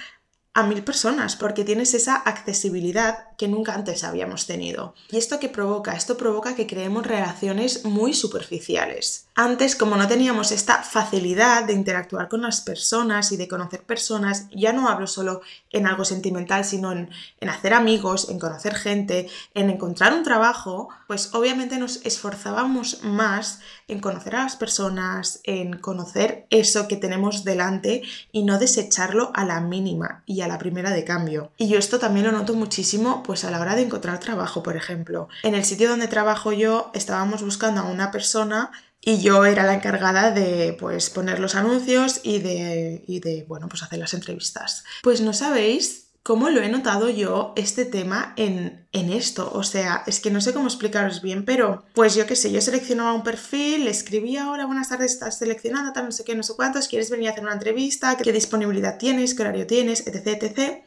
a 0.54 0.64
mil 0.64 0.84
personas 0.84 1.36
porque 1.36 1.66
tienes 1.66 1.94
esa 1.94 2.16
accesibilidad 2.16 3.35
que 3.38 3.48
nunca 3.48 3.74
antes 3.74 4.04
habíamos 4.04 4.46
tenido. 4.46 4.94
¿Y 5.10 5.18
esto 5.18 5.40
qué 5.40 5.50
provoca? 5.50 5.94
Esto 5.94 6.18
provoca 6.18 6.56
que 6.56 6.68
creemos 6.68 7.06
relaciones 7.06 7.86
muy 7.86 8.14
superficiales. 8.14 9.28
Antes, 9.36 9.76
como 9.76 9.98
no 9.98 10.08
teníamos 10.08 10.52
esta 10.52 10.82
facilidad 10.82 11.66
de 11.66 11.74
interactuar 11.74 12.30
con 12.30 12.42
las 12.42 12.62
personas 12.62 13.32
y 13.32 13.38
de 13.38 13.50
conocer 13.50 13.84
personas, 13.84 14.48
ya 14.56 14.72
no 14.72 14.88
hablo 14.88 15.08
solo 15.08 15.42
en 15.72 15.88
algo 15.88 16.06
sentimental, 16.06 16.64
sino 16.64 16.94
en, 16.94 17.10
en 17.42 17.50
hacer 17.50 17.74
amigos, 17.74 18.30
en 18.30 18.40
conocer 18.40 18.76
gente, 18.76 19.28
en 19.54 19.70
encontrar 19.70 20.14
un 20.14 20.24
trabajo, 20.24 20.90
pues 21.08 21.34
obviamente 21.34 21.78
nos 21.78 22.06
esforzábamos 22.06 23.04
más 23.04 23.60
en 23.88 24.00
conocer 24.00 24.36
a 24.36 24.44
las 24.44 24.56
personas, 24.56 25.42
en 25.44 25.78
conocer 25.78 26.48
eso 26.50 26.88
que 26.88 26.96
tenemos 26.96 27.44
delante 27.44 28.04
y 28.32 28.44
no 28.44 28.58
desecharlo 28.58 29.32
a 29.34 29.46
la 29.46 29.60
mínima 29.62 30.24
y 30.26 30.42
a 30.42 30.48
la 30.48 30.58
primera 30.58 30.92
de 30.92 31.04
cambio. 31.04 31.52
Y 31.58 31.68
yo 31.68 31.78
esto 31.78 32.00
también 32.00 32.26
lo 32.26 32.32
noto 32.32 32.54
muchísimo 32.54 33.24
pues 33.26 33.44
a 33.44 33.52
la 33.52 33.60
hora 33.60 33.76
de 33.76 33.82
encontrar 33.82 34.20
trabajo, 34.20 34.64
por 34.64 34.76
ejemplo. 34.76 35.28
En 35.44 35.56
el 35.56 35.66
sitio 35.66 35.90
donde 35.90 36.08
trabajo 36.08 36.52
yo 36.52 36.92
estábamos 36.94 37.44
buscando 37.44 37.82
a 37.82 37.86
una 37.86 38.12
persona 38.12 38.72
y 39.02 39.22
yo 39.22 39.46
era 39.46 39.64
la 39.64 39.74
encargada 39.74 40.32
de 40.32 40.76
pues 40.80 41.10
poner 41.10 41.40
los 41.40 41.56
anuncios 41.56 42.22
y 42.24 42.40
de, 42.40 43.04
y 43.08 43.20
de 43.20 43.46
bueno 43.48 43.68
pues 43.68 43.84
hacer 43.84 44.00
las 44.00 44.14
entrevistas. 44.14 44.84
Pues 45.04 45.22
no 45.22 45.34
sabéis 45.34 46.06
cómo 46.26 46.50
lo 46.50 46.60
he 46.62 46.70
notado 46.70 47.08
yo 47.08 47.54
este 47.56 47.86
tema 47.86 48.34
en, 48.36 48.88
en, 48.94 49.14
esto. 49.14 49.52
O 49.54 49.62
sea, 49.62 50.04
es 50.08 50.20
que 50.20 50.32
no 50.32 50.42
sé 50.42 50.54
cómo 50.54 50.66
explicaros 50.66 51.22
bien, 51.22 51.46
pero 51.46 51.86
pues 51.94 52.16
yo 52.16 52.26
qué 52.26 52.36
sé, 52.36 52.52
yo 52.52 52.62
seleccionaba 52.62 53.14
un 53.14 53.22
perfil, 53.22 53.86
le 53.86 53.92
escribía, 53.92 54.50
hola, 54.50 54.66
buenas 54.66 54.90
tardes, 54.90 55.12
estás 55.14 55.38
seleccionada, 55.38 55.94
tal, 55.94 56.06
no 56.06 56.12
sé 56.12 56.24
qué, 56.24 56.34
no 56.34 56.42
sé 56.42 56.54
cuántos, 56.56 56.88
quieres 56.88 57.12
venir 57.12 57.30
a 57.30 57.34
hacer 57.34 57.44
una 57.44 57.54
entrevista, 57.54 58.18
qué 58.18 58.34
disponibilidad 58.34 58.98
tienes, 58.98 59.36
qué 59.36 59.44
horario 59.44 59.68
tienes, 59.68 60.08
etc, 60.08 60.42
etc. 60.42 60.84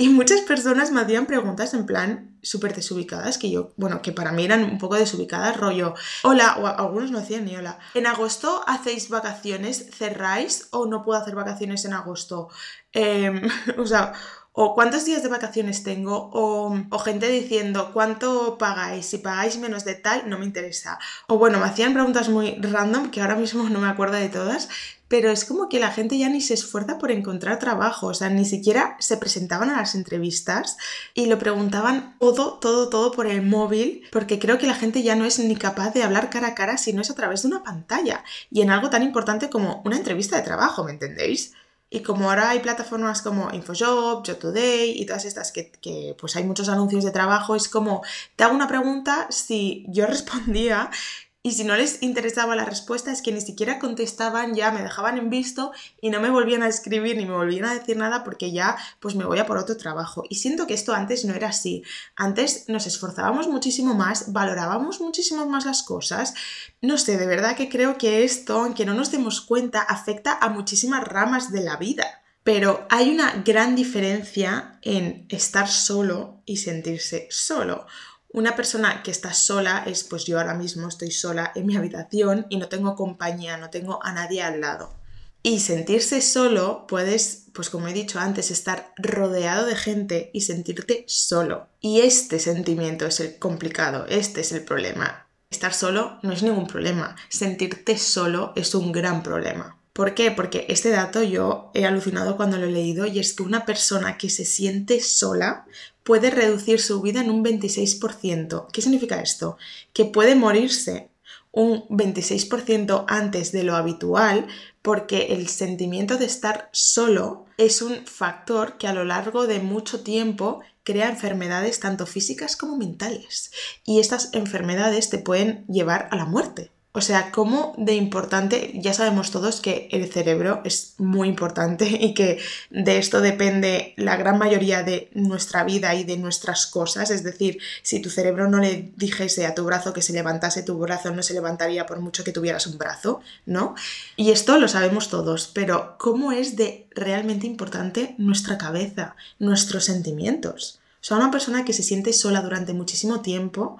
Y 0.00 0.10
muchas 0.10 0.42
personas 0.42 0.92
me 0.92 1.00
hacían 1.00 1.26
preguntas 1.26 1.74
en 1.74 1.84
plan 1.84 2.38
súper 2.40 2.72
desubicadas, 2.72 3.36
que 3.36 3.50
yo, 3.50 3.72
bueno, 3.76 4.00
que 4.00 4.12
para 4.12 4.30
mí 4.30 4.44
eran 4.44 4.62
un 4.62 4.78
poco 4.78 4.94
desubicadas, 4.94 5.56
rollo, 5.56 5.94
hola, 6.22 6.56
o 6.58 6.68
algunos 6.68 7.10
no 7.10 7.18
hacían 7.18 7.44
ni 7.44 7.56
hola. 7.56 7.80
¿En 7.94 8.06
agosto 8.06 8.62
hacéis 8.68 9.08
vacaciones? 9.08 9.90
¿Cerráis 9.90 10.68
o 10.70 10.86
no 10.86 11.04
puedo 11.04 11.20
hacer 11.20 11.34
vacaciones 11.34 11.84
en 11.84 11.94
agosto? 11.94 12.48
Em, 12.92 13.42
o 13.76 13.86
sea, 13.86 14.12
cuántos 14.52 15.04
días 15.04 15.24
de 15.24 15.30
vacaciones 15.30 15.82
tengo, 15.82 16.30
o, 16.32 16.78
o, 16.90 16.98
gente 17.00 17.26
diciendo 17.28 17.90
cuánto 17.92 18.56
pagáis, 18.56 19.04
si 19.04 19.18
pagáis 19.18 19.58
menos 19.58 19.84
de 19.84 19.96
tal, 19.96 20.30
no 20.30 20.38
me 20.38 20.44
interesa. 20.44 21.00
O 21.26 21.38
bueno, 21.38 21.58
me 21.58 21.66
hacían 21.66 21.92
preguntas 21.92 22.28
muy 22.28 22.56
random, 22.60 23.10
que 23.10 23.20
ahora 23.20 23.34
mismo 23.34 23.68
no 23.68 23.80
me 23.80 23.88
acuerdo 23.88 24.14
de 24.14 24.28
todas, 24.28 24.68
pero 25.08 25.30
es 25.30 25.44
como 25.44 25.68
que 25.68 25.80
la 25.80 25.90
gente 25.90 26.18
ya 26.18 26.28
ni 26.28 26.40
se 26.40 26.54
esfuerza 26.54 26.98
por 26.98 27.10
encontrar 27.10 27.58
trabajo, 27.58 28.08
o 28.08 28.14
sea, 28.14 28.28
ni 28.28 28.44
siquiera 28.44 28.96
se 29.00 29.16
presentaban 29.16 29.70
a 29.70 29.76
las 29.76 29.94
entrevistas 29.94 30.76
y 31.14 31.26
lo 31.26 31.38
preguntaban 31.38 32.16
todo, 32.20 32.58
todo, 32.58 32.88
todo 32.88 33.10
por 33.10 33.26
el 33.26 33.42
móvil, 33.42 34.06
porque 34.12 34.38
creo 34.38 34.58
que 34.58 34.66
la 34.66 34.74
gente 34.74 35.02
ya 35.02 35.16
no 35.16 35.24
es 35.24 35.38
ni 35.38 35.56
capaz 35.56 35.92
de 35.94 36.02
hablar 36.02 36.30
cara 36.30 36.48
a 36.48 36.54
cara 36.54 36.78
si 36.78 36.92
no 36.92 37.02
es 37.02 37.10
a 37.10 37.14
través 37.14 37.42
de 37.42 37.48
una 37.48 37.64
pantalla 37.64 38.22
y 38.50 38.60
en 38.60 38.70
algo 38.70 38.90
tan 38.90 39.02
importante 39.02 39.48
como 39.48 39.82
una 39.84 39.96
entrevista 39.96 40.36
de 40.36 40.42
trabajo, 40.42 40.84
¿me 40.84 40.92
entendéis? 40.92 41.54
Y 41.90 42.00
como 42.00 42.28
ahora 42.28 42.50
hay 42.50 42.60
plataformas 42.60 43.22
como 43.22 43.50
InfoJob, 43.50 44.22
JobToday 44.26 44.90
y 45.00 45.06
todas 45.06 45.24
estas 45.24 45.52
que, 45.52 45.70
que, 45.70 46.14
pues 46.20 46.36
hay 46.36 46.44
muchos 46.44 46.68
anuncios 46.68 47.02
de 47.02 47.12
trabajo, 47.12 47.56
es 47.56 47.68
como 47.68 48.02
te 48.36 48.44
hago 48.44 48.54
una 48.54 48.68
pregunta, 48.68 49.26
si 49.30 49.86
yo 49.88 50.06
respondía 50.06 50.90
y 51.40 51.52
si 51.52 51.62
no 51.62 51.76
les 51.76 52.02
interesaba 52.02 52.56
la 52.56 52.64
respuesta 52.64 53.12
es 53.12 53.22
que 53.22 53.30
ni 53.30 53.40
siquiera 53.40 53.78
contestaban, 53.78 54.54
ya 54.54 54.72
me 54.72 54.82
dejaban 54.82 55.18
en 55.18 55.30
visto 55.30 55.70
y 56.00 56.10
no 56.10 56.20
me 56.20 56.30
volvían 56.30 56.64
a 56.64 56.68
escribir 56.68 57.16
ni 57.16 57.26
me 57.26 57.32
volvían 57.32 57.64
a 57.64 57.74
decir 57.74 57.96
nada 57.96 58.24
porque 58.24 58.50
ya 58.50 58.76
pues 58.98 59.14
me 59.14 59.24
voy 59.24 59.38
a 59.38 59.46
por 59.46 59.56
otro 59.56 59.76
trabajo. 59.76 60.24
Y 60.28 60.34
siento 60.34 60.66
que 60.66 60.74
esto 60.74 60.94
antes 60.94 61.24
no 61.24 61.34
era 61.34 61.48
así. 61.48 61.84
Antes 62.16 62.68
nos 62.68 62.88
esforzábamos 62.88 63.46
muchísimo 63.46 63.94
más, 63.94 64.32
valorábamos 64.32 65.00
muchísimo 65.00 65.46
más 65.46 65.64
las 65.64 65.84
cosas. 65.84 66.34
No 66.82 66.98
sé, 66.98 67.16
de 67.16 67.26
verdad 67.26 67.56
que 67.56 67.68
creo 67.68 67.98
que 67.98 68.24
esto, 68.24 68.60
aunque 68.60 68.84
no 68.84 68.94
nos 68.94 69.12
demos 69.12 69.40
cuenta, 69.40 69.80
afecta 69.80 70.36
a 70.40 70.48
muchísimas 70.48 71.04
ramas 71.04 71.52
de 71.52 71.60
la 71.60 71.76
vida. 71.76 72.22
Pero 72.42 72.86
hay 72.90 73.10
una 73.10 73.42
gran 73.44 73.76
diferencia 73.76 74.78
en 74.82 75.26
estar 75.28 75.68
solo 75.68 76.42
y 76.46 76.56
sentirse 76.56 77.28
solo. 77.30 77.86
Una 78.30 78.54
persona 78.54 79.02
que 79.02 79.10
está 79.10 79.32
sola 79.32 79.84
es, 79.86 80.04
pues 80.04 80.24
yo 80.24 80.38
ahora 80.38 80.54
mismo 80.54 80.86
estoy 80.88 81.10
sola 81.10 81.50
en 81.54 81.66
mi 81.66 81.76
habitación 81.76 82.46
y 82.50 82.58
no 82.58 82.68
tengo 82.68 82.94
compañía, 82.94 83.56
no 83.56 83.70
tengo 83.70 84.04
a 84.04 84.12
nadie 84.12 84.42
al 84.42 84.60
lado. 84.60 84.94
Y 85.42 85.60
sentirse 85.60 86.20
solo 86.20 86.86
puedes, 86.86 87.46
pues 87.54 87.70
como 87.70 87.88
he 87.88 87.94
dicho 87.94 88.18
antes, 88.18 88.50
estar 88.50 88.92
rodeado 88.96 89.64
de 89.64 89.76
gente 89.76 90.30
y 90.34 90.42
sentirte 90.42 91.04
solo. 91.06 91.68
Y 91.80 92.00
este 92.00 92.38
sentimiento 92.38 93.06
es 93.06 93.20
el 93.20 93.38
complicado, 93.38 94.04
este 94.08 94.42
es 94.42 94.52
el 94.52 94.62
problema. 94.62 95.26
Estar 95.50 95.72
solo 95.72 96.18
no 96.22 96.32
es 96.32 96.42
ningún 96.42 96.66
problema, 96.66 97.16
sentirte 97.30 97.96
solo 97.96 98.52
es 98.56 98.74
un 98.74 98.92
gran 98.92 99.22
problema. 99.22 99.78
¿Por 99.94 100.14
qué? 100.14 100.30
Porque 100.30 100.66
este 100.68 100.90
dato 100.90 101.22
yo 101.22 101.70
he 101.74 101.86
alucinado 101.86 102.36
cuando 102.36 102.58
lo 102.58 102.66
he 102.66 102.70
leído 102.70 103.06
y 103.06 103.18
es 103.18 103.32
que 103.32 103.42
una 103.42 103.64
persona 103.64 104.18
que 104.18 104.30
se 104.30 104.44
siente 104.44 105.00
sola 105.00 105.66
puede 106.08 106.30
reducir 106.30 106.80
su 106.80 107.02
vida 107.02 107.20
en 107.20 107.30
un 107.30 107.44
26%. 107.44 108.68
¿Qué 108.72 108.80
significa 108.80 109.20
esto? 109.20 109.58
Que 109.92 110.06
puede 110.06 110.36
morirse 110.36 111.10
un 111.52 111.86
26% 111.88 113.04
antes 113.06 113.52
de 113.52 113.62
lo 113.62 113.76
habitual 113.76 114.46
porque 114.80 115.34
el 115.34 115.48
sentimiento 115.48 116.16
de 116.16 116.24
estar 116.24 116.70
solo 116.72 117.44
es 117.58 117.82
un 117.82 118.06
factor 118.06 118.78
que 118.78 118.86
a 118.86 118.94
lo 118.94 119.04
largo 119.04 119.46
de 119.46 119.60
mucho 119.60 120.00
tiempo 120.00 120.60
crea 120.82 121.10
enfermedades 121.10 121.78
tanto 121.78 122.06
físicas 122.06 122.56
como 122.56 122.78
mentales. 122.78 123.52
Y 123.84 124.00
estas 124.00 124.30
enfermedades 124.32 125.10
te 125.10 125.18
pueden 125.18 125.66
llevar 125.66 126.08
a 126.10 126.16
la 126.16 126.24
muerte. 126.24 126.70
O 126.98 127.00
sea, 127.00 127.30
cómo 127.30 127.74
de 127.78 127.94
importante, 127.94 128.72
ya 128.74 128.92
sabemos 128.92 129.30
todos 129.30 129.60
que 129.60 129.88
el 129.92 130.12
cerebro 130.12 130.62
es 130.64 130.94
muy 130.98 131.28
importante 131.28 131.86
y 132.00 132.12
que 132.12 132.40
de 132.70 132.98
esto 132.98 133.20
depende 133.20 133.94
la 133.96 134.16
gran 134.16 134.36
mayoría 134.36 134.82
de 134.82 135.08
nuestra 135.14 135.62
vida 135.62 135.94
y 135.94 136.02
de 136.02 136.16
nuestras 136.16 136.66
cosas. 136.66 137.12
Es 137.12 137.22
decir, 137.22 137.60
si 137.82 138.02
tu 138.02 138.10
cerebro 138.10 138.50
no 138.50 138.58
le 138.58 138.90
dijese 138.96 139.46
a 139.46 139.54
tu 139.54 139.64
brazo 139.64 139.92
que 139.92 140.02
se 140.02 140.12
levantase, 140.12 140.64
tu 140.64 140.76
brazo 140.76 141.12
no 141.12 141.22
se 141.22 141.34
levantaría 141.34 141.86
por 141.86 142.00
mucho 142.00 142.24
que 142.24 142.32
tuvieras 142.32 142.66
un 142.66 142.78
brazo, 142.78 143.20
¿no? 143.46 143.76
Y 144.16 144.32
esto 144.32 144.58
lo 144.58 144.66
sabemos 144.66 145.08
todos, 145.08 145.48
pero 145.54 145.94
¿cómo 145.98 146.32
es 146.32 146.56
de 146.56 146.88
realmente 146.90 147.46
importante 147.46 148.16
nuestra 148.18 148.58
cabeza, 148.58 149.14
nuestros 149.38 149.84
sentimientos? 149.84 150.80
O 151.00 151.04
sea, 151.04 151.16
una 151.16 151.30
persona 151.30 151.64
que 151.64 151.72
se 151.72 151.84
siente 151.84 152.12
sola 152.12 152.40
durante 152.40 152.72
muchísimo 152.72 153.20
tiempo 153.20 153.78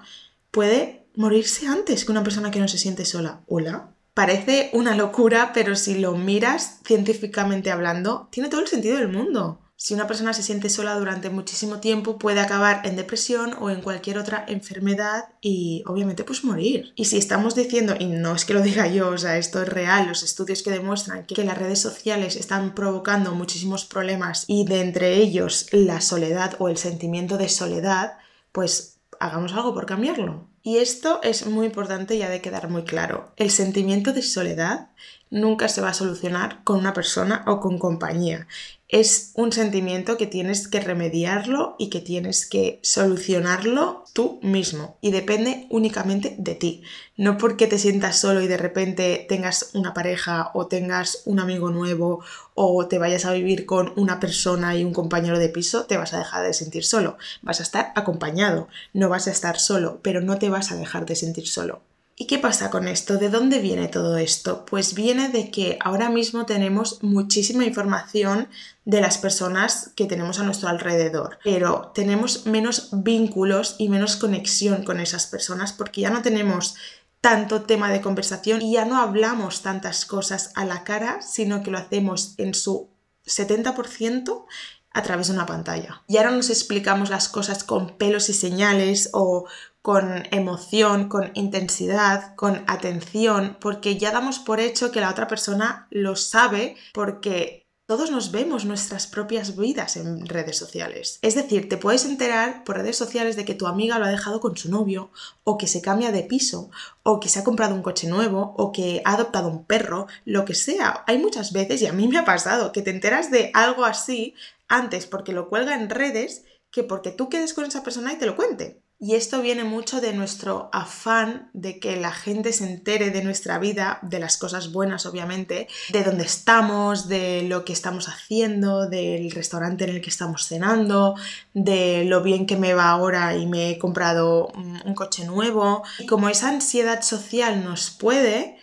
puede 0.51 0.98
morirse 1.19 1.67
antes 1.67 2.05
que 2.05 2.13
una 2.13 2.23
persona 2.23 2.49
que 2.49 2.61
no 2.61 2.69
se 2.69 2.77
siente 2.77 3.03
sola. 3.03 3.41
Hola. 3.45 3.93
Parece 4.13 4.69
una 4.71 4.95
locura, 4.95 5.51
pero 5.53 5.75
si 5.75 5.99
lo 5.99 6.15
miras 6.15 6.79
científicamente 6.85 7.71
hablando, 7.71 8.29
tiene 8.31 8.47
todo 8.47 8.61
el 8.61 8.67
sentido 8.67 8.97
del 8.97 9.09
mundo. 9.09 9.59
Si 9.75 9.93
una 9.93 10.07
persona 10.07 10.33
se 10.33 10.43
siente 10.43 10.69
sola 10.69 10.95
durante 10.95 11.29
muchísimo 11.29 11.81
tiempo, 11.81 12.17
puede 12.17 12.39
acabar 12.39 12.85
en 12.85 12.95
depresión 12.95 13.53
o 13.59 13.69
en 13.69 13.81
cualquier 13.81 14.17
otra 14.17 14.45
enfermedad 14.47 15.25
y 15.41 15.83
obviamente 15.87 16.23
pues 16.23 16.45
morir. 16.45 16.93
Y 16.95 17.05
si 17.05 17.17
estamos 17.17 17.53
diciendo, 17.53 17.95
y 17.99 18.05
no 18.05 18.33
es 18.33 18.45
que 18.45 18.53
lo 18.53 18.61
diga 18.61 18.87
yo, 18.87 19.09
o 19.09 19.17
sea, 19.17 19.37
esto 19.37 19.61
es 19.61 19.67
real, 19.67 20.07
los 20.07 20.23
estudios 20.23 20.63
que 20.63 20.71
demuestran 20.71 21.25
que, 21.25 21.43
las 21.43 21.57
redes 21.57 21.81
sociales 21.81 22.37
están 22.37 22.73
provocando 22.75 23.35
muchísimos 23.35 23.83
problemas 23.83 24.45
y 24.47 24.65
de 24.65 24.81
entre 24.81 25.15
ellos 25.15 25.67
la 25.71 25.99
soledad 25.99 26.55
o 26.59 26.69
el 26.69 26.77
sentimiento 26.77 27.37
de 27.37 27.49
soledad, 27.49 28.13
pues 28.53 28.99
hagamos 29.19 29.51
algo 29.53 29.73
por 29.73 29.85
cambiarlo. 29.85 30.48
Y 30.61 30.77
esto 30.77 31.21
es 31.23 31.45
muy 31.45 31.67
importante 31.67 32.15
y 32.15 32.21
ha 32.21 32.29
de 32.29 32.41
quedar 32.41 32.69
muy 32.69 32.83
claro. 32.83 33.31
El 33.37 33.49
sentimiento 33.49 34.13
de 34.13 34.21
soledad 34.21 34.89
nunca 35.29 35.67
se 35.67 35.81
va 35.81 35.89
a 35.89 35.93
solucionar 35.93 36.63
con 36.63 36.77
una 36.77 36.93
persona 36.93 37.43
o 37.47 37.59
con 37.59 37.77
compañía 37.77 38.47
es 38.89 39.33
un 39.35 39.51
sentimiento 39.51 40.17
que 40.17 40.25
tienes 40.25 40.67
que 40.67 40.79
remediarlo 40.79 41.75
y 41.77 41.91
que 41.91 42.01
tienes 42.01 42.47
que 42.47 42.79
solucionarlo 42.81 44.03
tú 44.13 44.39
mismo 44.41 44.97
y 44.99 45.11
depende 45.11 45.67
únicamente 45.69 46.35
de 46.39 46.55
ti. 46.55 46.81
No 47.15 47.37
porque 47.37 47.67
te 47.67 47.77
sientas 47.77 48.17
solo 48.17 48.41
y 48.41 48.47
de 48.47 48.57
repente 48.57 49.27
tengas 49.29 49.69
una 49.75 49.93
pareja 49.93 50.49
o 50.55 50.65
tengas 50.65 51.21
un 51.25 51.39
amigo 51.39 51.69
nuevo 51.69 52.23
o 52.55 52.87
te 52.87 52.97
vayas 52.97 53.25
a 53.25 53.33
vivir 53.33 53.67
con 53.67 53.93
una 53.95 54.19
persona 54.19 54.75
y 54.75 54.83
un 54.83 54.93
compañero 54.93 55.37
de 55.37 55.49
piso, 55.49 55.85
te 55.85 55.97
vas 55.97 56.15
a 56.15 56.19
dejar 56.19 56.43
de 56.43 56.53
sentir 56.53 56.83
solo. 56.83 57.19
Vas 57.43 57.59
a 57.59 57.63
estar 57.63 57.93
acompañado, 57.95 58.69
no 58.93 59.07
vas 59.07 59.27
a 59.27 59.31
estar 59.31 59.59
solo, 59.59 59.99
pero 60.01 60.21
no 60.21 60.39
te 60.39 60.49
vas 60.49 60.71
a 60.71 60.75
dejar 60.75 61.05
de 61.05 61.15
sentir 61.15 61.47
solo. 61.47 61.81
¿Y 62.21 62.27
qué 62.27 62.37
pasa 62.37 62.69
con 62.69 62.89
esto? 62.89 63.15
¿De 63.17 63.29
dónde 63.29 63.59
viene 63.59 63.87
todo 63.87 64.17
esto? 64.17 64.65
Pues 64.65 64.93
viene 64.93 65.29
de 65.29 65.49
que 65.51 65.79
ahora 65.79 66.09
mismo 66.09 66.45
tenemos 66.45 67.01
muchísima 67.01 67.63
información 67.63 68.49
de 68.83 68.99
las 68.99 69.17
personas 69.17 69.93
que 69.95 70.05
tenemos 70.05 70.37
a 70.37 70.43
nuestro 70.43 70.67
alrededor, 70.67 71.39
pero 71.45 71.93
tenemos 71.95 72.45
menos 72.45 72.89
vínculos 72.91 73.77
y 73.77 73.87
menos 73.87 74.17
conexión 74.17 74.83
con 74.83 74.99
esas 74.99 75.27
personas 75.27 75.71
porque 75.71 76.01
ya 76.01 76.09
no 76.09 76.21
tenemos 76.21 76.75
tanto 77.21 77.61
tema 77.61 77.89
de 77.89 78.01
conversación 78.01 78.61
y 78.61 78.73
ya 78.73 78.83
no 78.83 78.97
hablamos 78.97 79.61
tantas 79.61 80.05
cosas 80.05 80.51
a 80.55 80.65
la 80.65 80.83
cara, 80.83 81.21
sino 81.21 81.63
que 81.63 81.71
lo 81.71 81.77
hacemos 81.77 82.33
en 82.37 82.53
su 82.53 82.89
70% 83.27 84.45
a 84.91 85.03
través 85.03 85.27
de 85.27 85.33
una 85.33 85.45
pantalla. 85.45 86.01
Y 86.07 86.17
ahora 86.17 86.31
nos 86.31 86.49
explicamos 86.49 87.09
las 87.09 87.29
cosas 87.29 87.63
con 87.63 87.97
pelos 87.97 88.27
y 88.27 88.33
señales 88.33 89.09
o 89.13 89.45
con 89.81 90.23
emoción, 90.31 91.09
con 91.09 91.31
intensidad, 91.33 92.35
con 92.35 92.63
atención, 92.67 93.57
porque 93.59 93.97
ya 93.97 94.11
damos 94.11 94.39
por 94.39 94.59
hecho 94.59 94.91
que 94.91 95.01
la 95.01 95.09
otra 95.09 95.27
persona 95.27 95.87
lo 95.89 96.15
sabe 96.15 96.75
porque 96.93 97.65
todos 97.89 98.11
nos 98.11 98.31
vemos 98.31 98.65
nuestras 98.65 99.07
propias 99.07 99.55
vidas 99.55 99.97
en 99.97 100.27
redes 100.27 100.57
sociales. 100.57 101.17
Es 101.23 101.33
decir, 101.33 101.67
te 101.67 101.77
puedes 101.77 102.05
enterar 102.05 102.63
por 102.63 102.77
redes 102.77 102.95
sociales 102.95 103.35
de 103.35 103.45
que 103.45 103.55
tu 103.55 103.65
amiga 103.65 103.97
lo 103.97 104.05
ha 104.05 104.09
dejado 104.09 104.39
con 104.39 104.55
su 104.55 104.69
novio, 104.69 105.09
o 105.43 105.57
que 105.57 105.65
se 105.65 105.81
cambia 105.81 106.11
de 106.11 106.21
piso, 106.21 106.69
o 107.01 107.19
que 107.19 107.29
se 107.29 107.39
ha 107.39 107.43
comprado 107.43 107.73
un 107.73 107.81
coche 107.81 108.07
nuevo, 108.07 108.53
o 108.57 108.71
que 108.71 109.01
ha 109.05 109.13
adoptado 109.13 109.49
un 109.49 109.65
perro, 109.65 110.05
lo 110.23 110.45
que 110.45 110.53
sea. 110.53 111.03
Hay 111.07 111.17
muchas 111.17 111.51
veces, 111.51 111.81
y 111.81 111.87
a 111.87 111.93
mí 111.93 112.07
me 112.07 112.19
ha 112.19 112.25
pasado, 112.25 112.71
que 112.71 112.83
te 112.83 112.91
enteras 112.91 113.31
de 113.31 113.49
algo 113.55 113.85
así 113.85 114.35
antes 114.67 115.07
porque 115.07 115.33
lo 115.33 115.49
cuelga 115.49 115.73
en 115.73 115.89
redes 115.89 116.45
que 116.69 116.83
porque 116.83 117.09
tú 117.09 117.27
quedes 117.27 117.55
con 117.55 117.65
esa 117.65 117.81
persona 117.81 118.13
y 118.13 118.17
te 118.17 118.27
lo 118.27 118.35
cuente. 118.35 118.83
Y 119.01 119.15
esto 119.15 119.41
viene 119.41 119.63
mucho 119.63 120.01
de 120.01 120.11
nuestro 120.11 120.69
afán 120.73 121.49
de 121.53 121.79
que 121.79 121.95
la 121.95 122.11
gente 122.11 122.51
se 122.51 122.69
entere 122.69 123.11
de 123.11 123.23
nuestra 123.23 123.57
vida, 123.57 123.99
de 124.01 124.19
las 124.19 124.35
cosas 124.35 124.73
buenas 124.73 125.05
obviamente, 125.05 125.69
de 125.93 126.03
dónde 126.03 126.25
estamos, 126.25 127.07
de 127.07 127.43
lo 127.43 127.63
que 127.63 127.71
estamos 127.71 128.09
haciendo, 128.09 128.89
del 128.89 129.31
restaurante 129.31 129.85
en 129.85 129.91
el 129.91 130.01
que 130.01 130.09
estamos 130.09 130.47
cenando, 130.47 131.15
de 131.53 132.03
lo 132.03 132.21
bien 132.23 132.45
que 132.45 132.57
me 132.57 132.73
va 132.73 132.89
ahora 132.89 133.37
y 133.37 133.47
me 133.47 133.69
he 133.69 133.79
comprado 133.79 134.47
un 134.53 134.93
coche 134.95 135.23
nuevo. 135.23 135.83
Y 135.99 136.05
como 136.05 136.27
esa 136.27 136.49
ansiedad 136.49 137.01
social 137.01 137.63
nos 137.63 137.91
puede, 137.91 138.57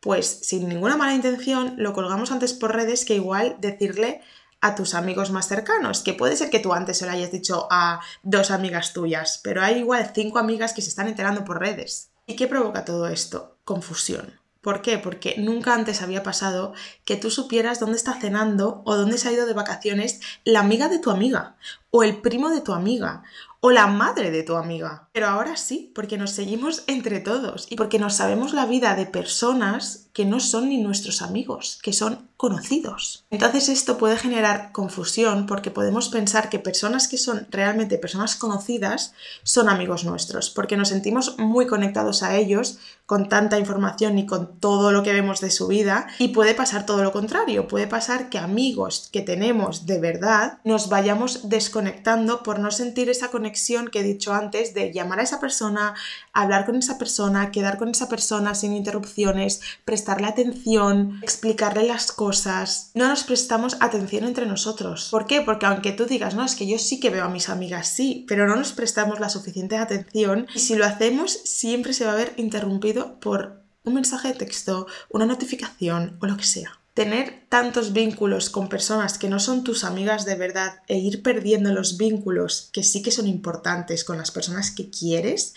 pues 0.00 0.26
sin 0.42 0.70
ninguna 0.70 0.96
mala 0.96 1.14
intención 1.14 1.74
lo 1.76 1.92
colgamos 1.92 2.32
antes 2.32 2.54
por 2.54 2.74
redes 2.74 3.04
que 3.04 3.16
igual 3.16 3.56
decirle 3.60 4.22
a 4.62 4.74
tus 4.74 4.94
amigos 4.94 5.30
más 5.30 5.48
cercanos, 5.48 6.00
que 6.00 6.14
puede 6.14 6.36
ser 6.36 6.48
que 6.48 6.60
tú 6.60 6.72
antes 6.72 6.96
se 6.96 7.04
lo 7.04 7.12
hayas 7.12 7.32
dicho 7.32 7.66
a 7.70 8.00
dos 8.22 8.50
amigas 8.50 8.94
tuyas, 8.94 9.40
pero 9.42 9.60
hay 9.60 9.80
igual 9.80 10.12
cinco 10.14 10.38
amigas 10.38 10.72
que 10.72 10.80
se 10.80 10.88
están 10.88 11.08
enterando 11.08 11.44
por 11.44 11.60
redes. 11.60 12.10
¿Y 12.26 12.36
qué 12.36 12.46
provoca 12.46 12.84
todo 12.84 13.08
esto? 13.08 13.58
Confusión. 13.64 14.40
¿Por 14.62 14.80
qué? 14.80 14.96
Porque 14.98 15.34
nunca 15.38 15.74
antes 15.74 16.02
había 16.02 16.22
pasado 16.22 16.72
que 17.04 17.16
tú 17.16 17.30
supieras 17.30 17.80
dónde 17.80 17.96
está 17.96 18.14
cenando 18.14 18.82
o 18.86 18.96
dónde 18.96 19.18
se 19.18 19.28
ha 19.28 19.32
ido 19.32 19.44
de 19.44 19.54
vacaciones 19.54 20.20
la 20.44 20.60
amiga 20.60 20.88
de 20.88 21.00
tu 21.00 21.10
amiga 21.10 21.56
o 21.90 22.04
el 22.04 22.18
primo 22.18 22.48
de 22.48 22.60
tu 22.60 22.72
amiga 22.72 23.24
o 23.58 23.72
la 23.72 23.88
madre 23.88 24.30
de 24.30 24.44
tu 24.44 24.54
amiga. 24.54 25.08
Pero 25.12 25.26
ahora 25.26 25.56
sí, 25.56 25.90
porque 25.96 26.16
nos 26.16 26.30
seguimos 26.30 26.84
entre 26.86 27.18
todos 27.18 27.66
y 27.70 27.76
porque 27.76 27.98
nos 27.98 28.14
sabemos 28.14 28.52
la 28.54 28.66
vida 28.66 28.94
de 28.94 29.06
personas 29.06 30.08
que 30.12 30.24
no 30.24 30.40
son 30.40 30.68
ni 30.68 30.78
nuestros 30.78 31.22
amigos, 31.22 31.78
que 31.82 31.92
son 31.92 32.28
conocidos. 32.36 33.24
Entonces 33.30 33.68
esto 33.68 33.98
puede 33.98 34.16
generar 34.16 34.72
confusión 34.72 35.46
porque 35.46 35.70
podemos 35.70 36.08
pensar 36.08 36.50
que 36.50 36.58
personas 36.58 37.06
que 37.06 37.16
son 37.16 37.46
realmente 37.50 37.98
personas 37.98 38.34
conocidas 38.34 39.14
son 39.44 39.68
amigos 39.68 40.04
nuestros, 40.04 40.50
porque 40.50 40.76
nos 40.76 40.88
sentimos 40.88 41.38
muy 41.38 41.68
conectados 41.68 42.24
a 42.24 42.36
ellos 42.36 42.78
con 43.06 43.28
tanta 43.28 43.58
información 43.58 44.18
y 44.18 44.26
con 44.26 44.58
todo 44.58 44.90
lo 44.90 45.02
que 45.02 45.12
vemos 45.12 45.40
de 45.40 45.50
su 45.50 45.68
vida 45.68 46.08
y 46.18 46.28
puede 46.28 46.54
pasar 46.54 46.84
todo 46.84 47.04
lo 47.04 47.12
contrario, 47.12 47.68
puede 47.68 47.86
pasar 47.86 48.28
que 48.28 48.38
amigos 48.38 49.08
que 49.12 49.20
tenemos 49.20 49.86
de 49.86 50.00
verdad 50.00 50.58
nos 50.64 50.88
vayamos 50.88 51.48
desconectando 51.48 52.42
por 52.42 52.58
no 52.58 52.70
sentir 52.70 53.08
esa 53.08 53.30
conexión 53.30 53.88
que 53.88 54.00
he 54.00 54.02
dicho 54.02 54.32
antes 54.32 54.74
de 54.74 54.92
llamar 54.92 55.20
a 55.20 55.24
esa 55.24 55.38
persona, 55.38 55.94
hablar 56.32 56.66
con 56.66 56.74
esa 56.74 56.98
persona, 56.98 57.52
quedar 57.52 57.78
con 57.78 57.90
esa 57.90 58.08
persona 58.08 58.54
sin 58.56 58.72
interrupciones, 58.72 59.60
prestarle 60.02 60.26
atención, 60.26 61.20
explicarle 61.22 61.84
las 61.84 62.10
cosas. 62.10 62.90
No 62.94 63.06
nos 63.06 63.22
prestamos 63.22 63.76
atención 63.78 64.24
entre 64.24 64.46
nosotros. 64.46 65.08
¿Por 65.12 65.28
qué? 65.28 65.42
Porque 65.42 65.66
aunque 65.66 65.92
tú 65.92 66.06
digas, 66.06 66.34
no, 66.34 66.44
es 66.44 66.56
que 66.56 66.66
yo 66.66 66.76
sí 66.80 66.98
que 66.98 67.10
veo 67.10 67.24
a 67.24 67.28
mis 67.28 67.48
amigas, 67.48 67.86
sí, 67.86 68.24
pero 68.26 68.48
no 68.48 68.56
nos 68.56 68.72
prestamos 68.72 69.20
la 69.20 69.28
suficiente 69.28 69.76
atención 69.76 70.48
y 70.56 70.58
si 70.58 70.74
lo 70.74 70.86
hacemos 70.86 71.30
siempre 71.30 71.92
se 71.92 72.04
va 72.04 72.14
a 72.14 72.16
ver 72.16 72.32
interrumpido 72.36 73.20
por 73.20 73.62
un 73.84 73.94
mensaje 73.94 74.28
de 74.28 74.34
texto, 74.34 74.88
una 75.08 75.24
notificación 75.24 76.18
o 76.20 76.26
lo 76.26 76.36
que 76.36 76.44
sea. 76.44 76.80
Tener 76.94 77.44
tantos 77.48 77.92
vínculos 77.92 78.50
con 78.50 78.68
personas 78.68 79.18
que 79.18 79.28
no 79.28 79.38
son 79.38 79.62
tus 79.62 79.84
amigas 79.84 80.24
de 80.24 80.34
verdad 80.34 80.82
e 80.88 80.98
ir 80.98 81.22
perdiendo 81.22 81.72
los 81.72 81.96
vínculos 81.96 82.70
que 82.72 82.82
sí 82.82 83.02
que 83.02 83.12
son 83.12 83.28
importantes 83.28 84.02
con 84.02 84.18
las 84.18 84.32
personas 84.32 84.72
que 84.72 84.90
quieres, 84.90 85.54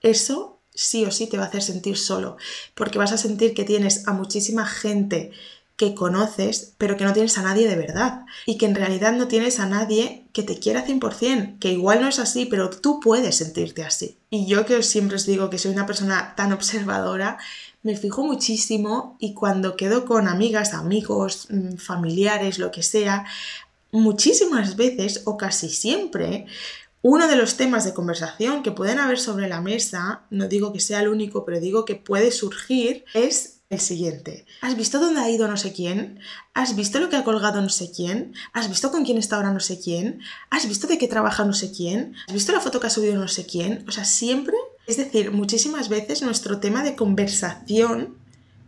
eso 0.00 0.57
sí 0.78 1.04
o 1.04 1.10
sí 1.10 1.26
te 1.26 1.36
va 1.36 1.44
a 1.44 1.46
hacer 1.48 1.62
sentir 1.62 1.98
solo, 1.98 2.36
porque 2.76 2.98
vas 2.98 3.10
a 3.10 3.18
sentir 3.18 3.52
que 3.52 3.64
tienes 3.64 4.06
a 4.06 4.12
muchísima 4.12 4.64
gente 4.64 5.32
que 5.76 5.94
conoces, 5.94 6.74
pero 6.78 6.96
que 6.96 7.04
no 7.04 7.12
tienes 7.12 7.36
a 7.36 7.42
nadie 7.42 7.68
de 7.68 7.76
verdad. 7.76 8.26
Y 8.46 8.58
que 8.58 8.66
en 8.66 8.74
realidad 8.74 9.12
no 9.12 9.28
tienes 9.28 9.60
a 9.60 9.66
nadie 9.66 10.24
que 10.32 10.42
te 10.42 10.58
quiera 10.58 10.86
100%, 10.86 11.58
que 11.58 11.72
igual 11.72 12.00
no 12.00 12.08
es 12.08 12.18
así, 12.18 12.46
pero 12.46 12.70
tú 12.70 13.00
puedes 13.00 13.36
sentirte 13.36 13.84
así. 13.84 14.16
Y 14.30 14.46
yo 14.46 14.66
que 14.66 14.82
siempre 14.82 15.16
os 15.16 15.26
digo 15.26 15.50
que 15.50 15.58
soy 15.58 15.72
una 15.72 15.86
persona 15.86 16.34
tan 16.36 16.52
observadora, 16.52 17.38
me 17.82 17.96
fijo 17.96 18.24
muchísimo 18.24 19.16
y 19.18 19.34
cuando 19.34 19.76
quedo 19.76 20.04
con 20.04 20.28
amigas, 20.28 20.74
amigos, 20.74 21.46
mm, 21.50 21.76
familiares, 21.76 22.58
lo 22.58 22.70
que 22.70 22.82
sea, 22.82 23.24
muchísimas 23.90 24.76
veces 24.76 25.22
o 25.24 25.36
casi 25.36 25.70
siempre 25.70 26.46
uno 27.02 27.28
de 27.28 27.36
los 27.36 27.56
temas 27.56 27.84
de 27.84 27.94
conversación 27.94 28.62
que 28.62 28.72
pueden 28.72 28.98
haber 28.98 29.18
sobre 29.18 29.48
la 29.48 29.60
mesa, 29.60 30.22
no 30.30 30.48
digo 30.48 30.72
que 30.72 30.80
sea 30.80 31.00
el 31.00 31.08
único, 31.08 31.44
pero 31.44 31.60
digo 31.60 31.84
que 31.84 31.94
puede 31.94 32.32
surgir, 32.32 33.04
es 33.14 33.58
el 33.70 33.80
siguiente. 33.80 34.46
¿Has 34.62 34.76
visto 34.76 34.98
dónde 34.98 35.20
ha 35.20 35.30
ido 35.30 35.46
no 35.46 35.56
sé 35.56 35.72
quién? 35.72 36.20
¿Has 36.54 36.74
visto 36.74 36.98
lo 37.00 37.10
que 37.10 37.16
ha 37.16 37.24
colgado 37.24 37.60
no 37.60 37.68
sé 37.68 37.92
quién? 37.94 38.34
¿Has 38.52 38.68
visto 38.68 38.90
con 38.90 39.04
quién 39.04 39.18
está 39.18 39.36
ahora 39.36 39.52
no 39.52 39.60
sé 39.60 39.78
quién? 39.78 40.20
¿Has 40.50 40.66
visto 40.66 40.86
de 40.86 40.98
qué 40.98 41.06
trabaja 41.06 41.44
no 41.44 41.52
sé 41.52 41.70
quién? 41.70 42.14
¿Has 42.26 42.34
visto 42.34 42.52
la 42.52 42.60
foto 42.60 42.80
que 42.80 42.86
ha 42.86 42.90
subido 42.90 43.16
no 43.16 43.28
sé 43.28 43.46
quién? 43.46 43.84
O 43.86 43.92
sea, 43.92 44.04
siempre, 44.04 44.56
es 44.86 44.96
decir, 44.96 45.30
muchísimas 45.32 45.88
veces 45.88 46.22
nuestro 46.22 46.60
tema 46.60 46.82
de 46.82 46.96
conversación 46.96 48.16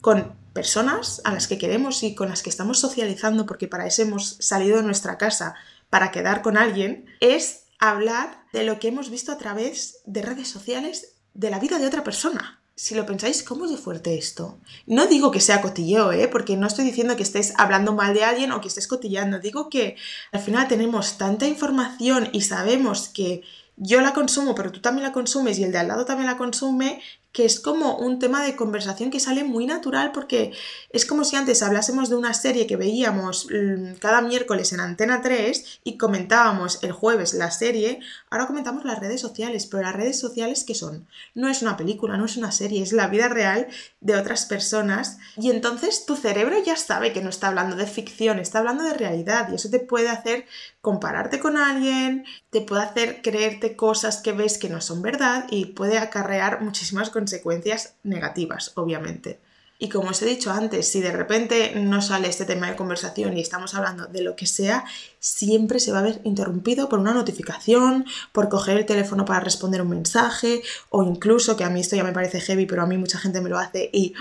con 0.03 0.35
personas 0.53 1.21
a 1.25 1.33
las 1.33 1.49
que 1.49 1.59
queremos 1.59 2.03
y 2.03 2.15
con 2.15 2.28
las 2.28 2.43
que 2.43 2.50
estamos 2.50 2.78
socializando, 2.78 3.47
porque 3.47 3.69
para 3.69 3.87
eso 3.87 4.02
hemos 4.02 4.37
salido 4.41 4.76
de 4.76 4.83
nuestra 4.83 5.17
casa, 5.17 5.54
para 5.89 6.11
quedar 6.11 6.43
con 6.43 6.57
alguien, 6.57 7.07
es 7.21 7.65
hablar 7.80 8.45
de 8.52 8.62
lo 8.62 8.78
que 8.78 8.88
hemos 8.88 9.10
visto 9.10 9.32
a 9.32 9.38
través 9.38 10.02
de 10.04 10.23
redes 10.23 10.49
sociales 10.49 11.16
de 11.34 11.50
la 11.50 11.58
vida 11.58 11.78
de 11.78 11.86
otra 11.86 12.04
persona. 12.04 12.60
Si 12.75 12.95
lo 12.95 13.04
pensáis, 13.04 13.43
¿cómo 13.43 13.64
es 13.64 13.71
de 13.71 13.76
fuerte 13.76 14.16
esto? 14.16 14.58
No 14.86 15.06
digo 15.06 15.30
que 15.30 15.40
sea 15.40 15.60
cotilleo, 15.60 16.12
¿eh? 16.12 16.28
porque 16.28 16.56
no 16.56 16.66
estoy 16.66 16.84
diciendo 16.84 17.16
que 17.16 17.23
estés 17.23 17.52
hablando 17.58 17.95
mal 17.95 18.14
de 18.14 18.25
alguien 18.25 18.52
o 18.52 18.60
que 18.60 18.69
estés 18.69 18.86
cotillando. 18.86 19.38
Digo 19.38 19.69
que 19.69 19.97
al 20.32 20.40
final 20.40 20.66
tenemos 20.69 21.19
tanta 21.19 21.47
información 21.47 22.30
y 22.32 22.43
sabemos 22.43 23.08
que 23.08 23.43
yo 23.76 24.00
la 24.00 24.14
consumo, 24.14 24.54
pero 24.54 24.73
tú 24.73 24.80
también 24.80 25.04
la 25.04 25.12
consumes 25.12 25.58
y 25.58 25.64
el 25.64 25.73
de 25.73 25.78
al 25.78 25.88
lado 25.88 26.04
también 26.04 26.26
la 26.26 26.36
consume, 26.36 27.02
que 27.32 27.45
es 27.45 27.60
como 27.60 27.97
un 27.97 28.19
tema 28.19 28.43
de 28.45 28.56
conversación 28.56 29.10
que 29.10 29.21
sale 29.21 29.45
muy 29.45 29.66
natural 29.66 30.10
porque 30.12 30.52
es 30.90 31.06
como 31.06 31.25
si 31.25 31.36
antes 31.36 31.62
hablásemos 31.62 32.08
de 32.08 32.16
una 32.16 32.34
serie 32.34 32.66
que 32.66 32.76
veíamos 32.76 33.47
mm, 33.47 33.95
cada 34.00 34.21
miércoles 34.21 34.73
en 34.73 34.80
Antena 34.80 35.23
3 35.23 35.80
y 35.84 35.97
comentábamos 35.97 36.82
el 36.82 36.93
jueves 36.93 37.34
la 37.34 37.50
serie, 37.50 38.00
ahora 38.30 38.47
comentamos 38.47 38.84
las 38.84 38.99
redes 38.99 39.21
sociales, 39.21 39.66
pero 39.66 39.84
las 39.84 39.95
redes 39.95 40.19
sociales 40.19 40.64
¿qué 40.64 40.75
son? 40.75 41.06
No 41.34 41.49
es 41.49 41.62
una 41.62 41.76
película, 41.76 42.16
no 42.16 42.25
es 42.25 42.36
una 42.36 42.50
serie, 42.50 42.82
es 42.82 42.93
la 42.93 43.06
vida 43.06 43.28
real 43.28 43.69
de 44.00 44.16
otras 44.16 44.47
personas 44.47 45.19
y 45.36 45.50
entonces 45.50 46.06
tu 46.06 46.16
cerebro 46.16 46.56
ya 46.64 46.76
sabe 46.76 47.12
que 47.12 47.23
no 47.23 47.30
está 47.30 47.49
hablando 47.49 47.76
de 47.76 47.86
ficción, 47.86 48.38
está 48.38 48.58
hablando 48.58 48.82
de 48.84 48.95
realidad 48.95 49.49
y 49.50 49.54
eso 49.54 49.71
te 49.71 49.78
puede 49.78 50.08
hacer 50.08 50.47
compararte 50.80 51.40
con 51.40 51.56
alguien, 51.56 52.25
te 52.50 52.62
puede 52.62 52.82
hacer 52.82 53.23
creerte 53.23 53.76
cosas 53.76 54.23
que 54.23 54.32
ves 54.32 54.58
que 54.58 54.69
no 54.69 54.80
son 54.80 55.02
verdad 55.02 55.47
y 55.50 55.66
puede 55.66 55.99
acarrear 55.99 56.62
muchísimas 56.62 57.10
consecuencias 57.21 57.95
negativas, 58.02 58.73
obviamente. 58.76 59.39
Y 59.83 59.89
como 59.89 60.11
os 60.11 60.21
he 60.21 60.26
dicho 60.26 60.50
antes, 60.52 60.89
si 60.89 61.00
de 61.00 61.11
repente 61.11 61.73
no 61.75 62.02
sale 62.02 62.28
este 62.28 62.45
tema 62.45 62.69
de 62.69 62.76
conversación 62.76 63.37
y 63.37 63.41
estamos 63.41 63.75
hablando 63.75 64.06
de 64.06 64.23
lo 64.23 64.37
que 64.37 64.47
sea, 64.47 64.85
siempre 65.19 65.80
se 65.80 65.91
va 65.91 66.00
a 66.00 66.02
ver 66.02 66.21
interrumpido 66.25 66.91
por 66.91 66.99
una 66.99 67.15
notificación, 67.15 68.04
por 68.33 68.50
coger 68.50 68.76
el 68.76 68.85
teléfono 68.85 69.25
para 69.25 69.41
responder 69.41 69.80
un 69.80 69.89
mensaje, 69.89 70.63
o 70.91 71.02
incluso, 71.02 71.56
que 71.56 71.65
a 71.65 71.71
mí 71.71 71.80
esto 71.80 71.97
ya 71.97 72.04
me 72.04 72.13
parece 72.13 72.41
heavy, 72.41 72.67
pero 72.67 72.83
a 72.83 72.87
mí 72.87 72.99
mucha 72.99 73.19
gente 73.19 73.41
me 73.41 73.49
lo 73.49 73.59
hace 73.59 73.89
y 73.91 74.15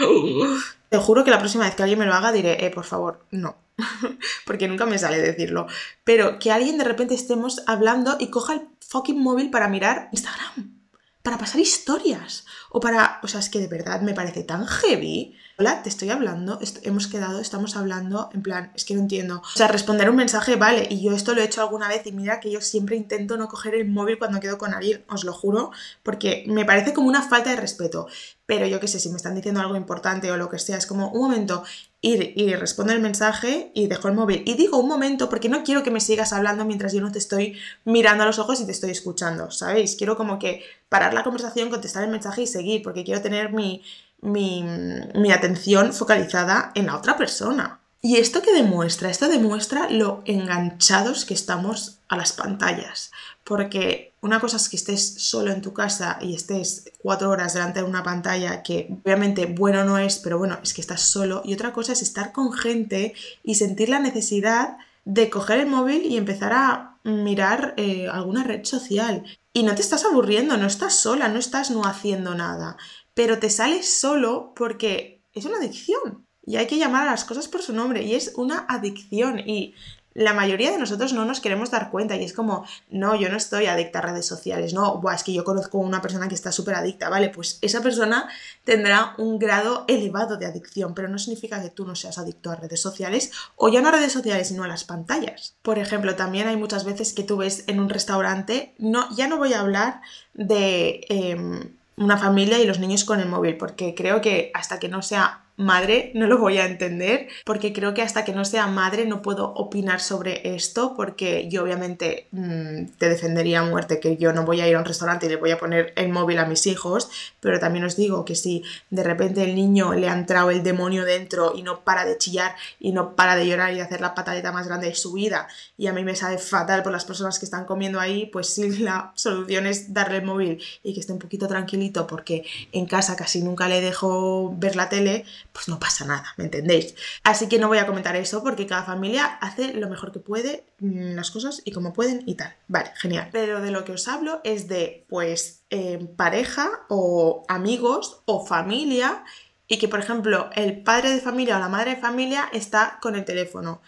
te 0.88 0.98
juro 0.98 1.26
que 1.26 1.32
la 1.32 1.40
próxima 1.40 1.66
vez 1.66 1.76
que 1.76 1.84
alguien 1.84 2.00
me 2.00 2.06
lo 2.06 2.14
haga 2.14 2.32
diré, 2.32 2.66
eh, 2.66 2.70
por 2.70 2.86
favor, 2.86 3.26
no. 3.32 3.58
Porque 4.46 4.70
nunca 4.70 4.86
me 4.86 4.98
sale 4.98 5.20
decirlo. 5.20 5.68
Pero 6.06 6.40
que 6.40 6.52
alguien 6.52 6.78
de 6.78 6.86
repente 6.86 7.16
estemos 7.16 7.64
hablando 7.66 8.16
y 8.18 8.28
coja 8.28 8.54
el 8.54 8.62
fucking 8.80 9.22
móvil 9.22 9.50
para 9.50 9.68
mirar 9.68 10.08
Instagram 10.14 10.79
para 11.24 11.38
pasar 11.38 11.60
historias 11.60 12.46
o 12.70 12.80
para, 12.80 13.20
o 13.24 13.28
sea, 13.28 13.40
es 13.40 13.50
que 13.50 13.60
de 13.60 13.68
verdad 13.68 14.02
me 14.02 14.14
parece 14.14 14.44
tan 14.44 14.66
heavy. 14.66 15.36
Hola, 15.62 15.84
te 15.84 15.90
estoy 15.90 16.10
hablando, 16.10 16.58
hemos 16.84 17.08
quedado, 17.08 17.42
estamos 17.42 17.76
hablando, 17.76 18.30
en 18.34 18.42
plan, 18.42 18.72
es 18.76 18.86
que 18.86 18.94
no 18.94 19.02
entiendo. 19.02 19.42
O 19.44 19.58
sea, 19.58 19.68
responder 19.68 20.10
un 20.10 20.16
mensaje, 20.16 20.56
vale, 20.56 20.88
y 20.90 21.02
yo 21.02 21.12
esto 21.12 21.36
lo 21.36 21.42
he 21.42 21.44
hecho 21.44 21.60
alguna 21.60 21.90
vez 21.90 22.08
y 22.08 22.14
mira 22.14 22.40
que 22.40 22.50
yo 22.50 22.62
siempre 22.62 22.96
intento 22.96 23.36
no 23.36 23.50
coger 23.50 23.76
el 23.76 23.86
móvil 23.86 24.18
cuando 24.18 24.40
quedo 24.40 24.58
con 24.58 24.74
alguien, 24.74 25.04
os 25.10 25.26
lo 25.26 25.34
juro, 25.34 25.72
porque 26.02 26.46
me 26.48 26.64
parece 26.64 26.94
como 26.94 27.10
una 27.10 27.24
falta 27.24 27.50
de 27.50 27.58
respeto. 27.58 28.08
Pero 28.46 28.68
yo 28.68 28.80
qué 28.80 28.88
sé, 28.88 29.02
si 29.02 29.10
me 29.10 29.18
están 29.18 29.36
diciendo 29.36 29.60
algo 29.60 29.76
importante 29.76 30.32
o 30.32 30.38
lo 30.38 30.50
que 30.50 30.60
sea, 30.60 30.78
es 30.78 30.86
como 30.86 31.12
un 31.12 31.24
momento, 31.24 31.66
ir 32.00 32.32
y 32.38 32.56
respondo 32.56 32.94
el 32.94 33.02
mensaje 33.02 33.74
y 33.76 33.88
dejo 33.88 34.08
el 34.08 34.14
móvil. 34.14 34.44
Y 34.46 34.54
digo 34.54 34.78
un 34.78 34.88
momento 34.88 35.28
porque 35.28 35.50
no 35.50 35.66
quiero 35.66 35.84
que 35.84 35.92
me 35.92 36.00
sigas 36.00 36.32
hablando 36.32 36.64
mientras 36.64 36.94
yo 36.94 37.02
no 37.02 37.12
te 37.12 37.20
estoy 37.20 37.58
mirando 37.84 38.24
a 38.24 38.28
los 38.28 38.40
ojos 38.40 38.62
y 38.62 38.66
te 38.66 38.72
estoy 38.72 38.92
escuchando, 38.92 39.52
¿sabéis? 39.52 39.98
Quiero 39.98 40.16
como 40.16 40.40
que 40.40 40.64
parar 40.88 41.14
la 41.14 41.24
conversación, 41.24 41.70
contestar 41.70 42.06
el 42.06 42.12
mensaje 42.12 42.44
y 42.44 42.48
seguir, 42.48 42.82
porque 42.82 43.04
quiero 43.04 43.22
tener 43.22 43.52
mi, 43.52 43.84
mi, 44.22 45.32
atención 45.32 45.94
focalizada 45.94 46.72
en 46.76 46.88
la 46.88 46.98
otra 46.98 47.18
persona. 47.18 47.80
¿Y 48.02 48.18
esto 48.18 48.42
qué 48.42 48.54
demuestra? 48.54 49.10
Esto 49.10 49.28
demuestra 49.28 49.90
lo 49.90 50.22
enganchados 50.26 51.26
que 51.26 51.34
estamos 51.34 52.00
a 52.08 52.16
las 52.16 52.32
pantallas. 52.32 53.12
Porque 53.44 54.14
una 54.22 54.40
cosa 54.40 54.58
es 54.58 54.70
que 54.70 54.78
estés 54.78 55.16
solo 55.22 55.52
en 55.52 55.62
tu 55.62 55.74
casa 55.74 56.18
y 56.22 56.34
estés 56.34 56.92
cuatro 57.02 57.30
horas 57.30 57.54
delante 57.54 57.80
de 57.80 57.86
una 57.86 58.04
pantalla 58.04 58.64
que 58.64 58.88
obviamente 59.04 59.48
bueno 59.48 59.84
no 59.84 59.98
es, 59.98 60.18
pero 60.20 60.38
bueno, 60.38 60.60
es 60.64 60.74
que 60.74 60.82
estás 60.82 61.02
solo. 61.02 61.42
Y 61.44 61.54
otra 61.54 61.74
cosa 61.74 61.92
es 61.92 62.02
estar 62.02 62.32
con 62.32 62.54
gente 62.54 63.14
y 63.44 63.56
sentir 63.56 63.90
la 63.90 64.00
necesidad 64.00 64.78
de 65.04 65.30
coger 65.30 65.60
el 65.60 65.68
móvil 65.68 66.06
y 66.06 66.18
empezar 66.18 66.54
a 66.54 66.98
mirar 67.04 67.74
eh, 67.78 68.08
alguna 68.08 68.44
red 68.44 68.64
social. 68.64 69.24
Y 69.52 69.64
no 69.64 69.76
te 69.76 69.82
estás 69.82 70.06
aburriendo, 70.06 70.58
no 70.58 70.68
estás 70.68 70.94
sola, 70.94 71.28
no 71.28 71.40
estás 71.40 71.72
no 71.72 71.86
haciendo 71.86 72.36
nada. 72.36 72.78
Pero 73.20 73.38
te 73.38 73.50
sales 73.50 74.00
solo 74.00 74.54
porque 74.56 75.26
es 75.34 75.44
una 75.44 75.58
adicción. 75.58 76.26
Y 76.42 76.56
hay 76.56 76.68
que 76.68 76.78
llamar 76.78 77.06
a 77.06 77.12
las 77.12 77.26
cosas 77.26 77.50
por 77.50 77.62
su 77.62 77.74
nombre. 77.74 78.02
Y 78.02 78.16
es 78.16 78.32
una 78.38 78.66
adicción. 78.70 79.40
Y 79.40 79.76
la 80.14 80.32
mayoría 80.32 80.72
de 80.72 80.78
nosotros 80.78 81.12
no 81.12 81.26
nos 81.26 81.42
queremos 81.42 81.70
dar 81.70 81.92
cuenta 81.92 82.16
y 82.16 82.24
es 82.24 82.32
como, 82.32 82.64
no, 82.90 83.16
yo 83.16 83.28
no 83.28 83.36
estoy 83.36 83.66
adicta 83.66 84.00
a 84.00 84.04
redes 84.04 84.26
sociales, 84.26 84.74
no, 84.74 85.02
Buah, 85.02 85.16
es 85.16 85.26
que 85.26 85.34
yo 85.34 85.44
conozco 85.44 85.80
una 85.80 86.02
persona 86.02 86.30
que 86.30 86.36
está 86.36 86.54
súper 86.54 86.76
adicta, 86.76 87.10
¿vale? 87.10 87.28
Pues 87.28 87.60
esa 87.62 87.82
persona 87.82 88.30
tendrá 88.64 89.16
un 89.18 89.38
grado 89.38 89.84
elevado 89.90 90.38
de 90.38 90.46
adicción, 90.46 90.94
pero 90.94 91.10
no 91.10 91.20
significa 91.20 91.62
que 91.62 91.72
tú 91.72 91.86
no 91.86 91.96
seas 91.96 92.20
adicto 92.20 92.52
a 92.52 92.56
redes 92.56 92.82
sociales 92.82 93.34
o 93.58 93.68
ya 93.68 93.82
no 93.82 93.90
a 93.90 93.92
redes 93.92 94.14
sociales, 94.14 94.48
sino 94.48 94.64
a 94.64 94.70
las 94.70 94.86
pantallas. 94.86 95.58
Por 95.62 95.78
ejemplo, 95.78 96.16
también 96.16 96.48
hay 96.48 96.56
muchas 96.56 96.86
veces 96.86 97.12
que 97.12 97.24
tú 97.24 97.36
ves 97.36 97.66
en 97.68 97.82
un 97.82 97.90
restaurante, 97.90 98.76
no, 98.78 99.14
ya 99.14 99.28
no 99.28 99.38
voy 99.38 99.52
a 99.52 99.60
hablar 99.60 100.00
de... 100.34 101.02
Em, 101.10 101.79
una 102.00 102.18
familia 102.18 102.60
y 102.60 102.66
los 102.66 102.80
niños 102.80 103.04
con 103.04 103.20
el 103.20 103.28
móvil, 103.28 103.58
porque 103.58 103.94
creo 103.94 104.22
que 104.22 104.52
hasta 104.54 104.80
que 104.80 104.90
no 104.90 105.02
sea 105.02 105.49
madre 105.60 106.12
no 106.16 106.26
lo 106.26 106.38
voy 106.38 106.58
a 106.58 106.66
entender 106.66 107.28
porque 107.44 107.74
creo 107.74 107.94
que 107.94 108.02
hasta 108.02 108.24
que 108.24 108.32
no 108.32 108.46
sea 108.46 108.68
madre 108.68 109.06
no 109.06 109.22
puedo 109.22 109.54
opinar 109.54 110.00
sobre 110.00 110.56
esto 110.56 110.94
porque 110.96 111.50
yo 111.50 111.64
obviamente 111.64 112.28
mm, 112.32 112.86
te 112.98 113.10
defendería 113.10 113.60
a 113.60 113.66
muerte 113.66 114.00
que 114.00 114.16
yo 114.16 114.32
no 114.32 114.46
voy 114.46 114.62
a 114.62 114.68
ir 114.70 114.76
a 114.78 114.80
un 114.80 114.86
restaurante 114.86 115.26
y 115.26 115.30
le 115.30 115.36
voy 115.36 115.52
a 115.52 115.60
poner 115.60 115.92
el 115.98 116.10
móvil 116.10 116.40
a 116.40 116.46
mis 116.46 116.66
hijos, 116.66 117.10
pero 117.42 117.60
también 117.60 117.84
os 117.84 117.98
digo 117.98 118.24
que 118.24 118.36
si 118.36 118.64
de 118.90 119.04
repente 119.04 119.44
el 119.44 119.54
niño 119.54 119.94
le 119.94 120.08
ha 120.08 120.14
entrado 120.14 120.50
el 120.50 120.64
demonio 120.64 121.04
dentro 121.04 121.54
y 121.54 121.62
no 121.62 121.82
para 121.82 122.06
de 122.06 122.18
chillar 122.18 122.56
y 122.80 122.94
no 122.94 123.16
para 123.16 123.36
de 123.36 123.46
llorar 123.46 123.74
y 123.74 123.76
de 123.76 123.82
hacer 123.82 124.00
la 124.00 124.16
patadita 124.16 124.54
más 124.54 124.68
grande 124.68 124.88
de 124.88 124.96
su 124.96 125.12
vida 125.12 125.48
y 125.78 125.88
a 125.88 125.94
mí 125.94 126.06
me 126.06 126.16
sabe 126.16 126.38
fatal 126.38 126.84
por 126.84 126.94
las 126.94 127.04
personas 127.04 127.38
que 127.38 127.46
están 127.46 127.66
comiendo 127.66 128.00
ahí, 128.00 128.28
pues 128.28 128.48
sí 128.48 128.78
la 128.78 129.12
solución 129.16 129.68
es 129.68 129.94
darle 129.94 130.18
el 130.18 130.26
móvil 130.26 130.64
y 130.84 130.94
que 130.94 131.02
esté 131.02 131.12
un 131.12 131.20
poquito 131.20 131.50
tranquilito 131.50 132.08
porque 132.08 132.46
en 132.72 132.86
casa 132.86 133.18
casi 133.18 133.42
nunca 133.42 133.68
le 133.68 133.82
dejo 133.82 134.56
ver 134.58 134.78
la 134.78 134.88
tele, 134.88 135.26
pues 135.60 135.68
no 135.68 135.78
pasa 135.78 136.06
nada, 136.06 136.34
¿me 136.38 136.46
entendéis? 136.46 136.96
Así 137.22 137.50
que 137.50 137.60
no 137.60 137.68
voy 137.68 137.80
a 137.80 137.86
comentar 137.86 138.16
eso 138.16 138.42
porque 138.42 138.66
cada 138.66 138.84
familia 138.84 139.26
hace 139.42 139.74
lo 139.74 139.90
mejor 139.90 140.14
que 140.14 140.20
puede 140.20 140.64
mm, 140.80 141.16
las 141.16 141.32
cosas 141.32 141.62
y 141.66 141.74
como 141.74 141.92
pueden 141.92 142.24
y 142.26 142.36
tal. 142.36 142.56
Vale, 142.70 142.94
genial. 142.96 143.28
Pero 143.34 143.60
de 143.60 143.70
lo 143.70 143.84
que 143.84 143.92
os 143.92 144.08
hablo 144.08 144.40
es 144.46 144.70
de, 144.70 145.06
pues, 145.10 145.64
eh, 145.70 146.08
pareja 146.16 146.70
o 146.88 147.44
amigos 147.50 148.22
o 148.24 148.46
familia 148.46 149.26
y 149.68 149.80
que, 149.80 149.90
por 149.90 150.00
ejemplo, 150.00 150.50
el 150.56 150.82
padre 150.82 151.10
de 151.10 151.20
familia 151.20 151.58
o 151.58 151.60
la 151.60 151.68
madre 151.68 151.96
de 151.96 152.02
familia 152.02 152.48
está 152.54 152.98
con 153.02 153.18
el 153.18 153.26
teléfono. 153.26 153.82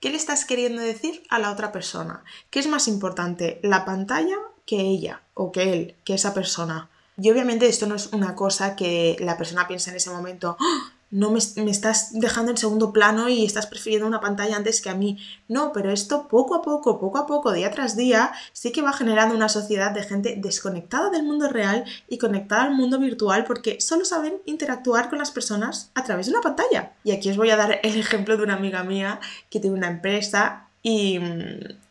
¿Qué 0.00 0.10
le 0.10 0.18
estás 0.18 0.44
queriendo 0.44 0.82
decir 0.82 1.22
a 1.30 1.38
la 1.38 1.50
otra 1.52 1.72
persona? 1.72 2.22
¿Qué 2.50 2.58
es 2.58 2.66
más 2.66 2.86
importante, 2.86 3.60
la 3.62 3.86
pantalla 3.86 4.36
que 4.66 4.78
ella 4.78 5.22
o 5.32 5.52
que 5.52 5.72
él, 5.72 5.96
que 6.04 6.12
esa 6.12 6.34
persona? 6.34 6.90
Y 7.16 7.30
obviamente 7.30 7.66
esto 7.66 7.86
no 7.86 7.94
es 7.94 8.12
una 8.12 8.34
cosa 8.34 8.76
que 8.76 9.16
la 9.20 9.38
persona 9.38 9.66
piensa 9.66 9.90
en 9.90 9.96
ese 9.96 10.10
momento, 10.10 10.58
¡Ah! 10.60 10.93
No 11.14 11.30
me, 11.30 11.38
estás 11.70 12.08
dejando 12.12 12.50
en 12.50 12.56
segundo 12.56 12.92
plano 12.92 13.28
y 13.28 13.44
estás 13.44 13.68
prefiriendo 13.68 14.04
una 14.04 14.20
pantalla 14.20 14.56
antes 14.56 14.82
que 14.82 14.90
a 14.90 14.96
mí. 14.96 15.16
No, 15.46 15.72
pero 15.72 15.92
esto 15.92 16.26
poco 16.26 16.56
a 16.56 16.62
poco, 16.62 16.98
poco 16.98 17.18
a 17.18 17.26
poco, 17.28 17.52
día 17.52 17.70
tras 17.70 17.96
día, 17.96 18.32
sí 18.52 18.72
que 18.72 18.82
va 18.82 18.92
generando 18.92 19.32
una 19.32 19.48
sociedad 19.48 19.92
de 19.92 20.02
gente 20.02 20.34
desconectada 20.36 21.10
del 21.10 21.22
mundo 21.22 21.48
real 21.48 21.84
y 22.08 22.18
conectada 22.18 22.64
al 22.64 22.74
mundo 22.74 22.98
virtual 22.98 23.44
porque 23.44 23.80
solo 23.80 24.04
saben 24.04 24.42
interactuar 24.44 25.08
con 25.08 25.20
las 25.20 25.30
personas 25.30 25.92
a 25.94 26.02
través 26.02 26.26
de 26.26 26.32
una 26.32 26.40
pantalla. 26.40 26.94
Y 27.04 27.12
aquí 27.12 27.30
os 27.30 27.36
voy 27.36 27.50
a 27.50 27.56
dar 27.56 27.78
el 27.84 27.96
ejemplo 27.96 28.36
de 28.36 28.42
una 28.42 28.54
amiga 28.54 28.82
mía 28.82 29.20
que 29.50 29.60
tiene 29.60 29.76
una 29.76 29.86
empresa 29.86 30.66
y 30.82 31.20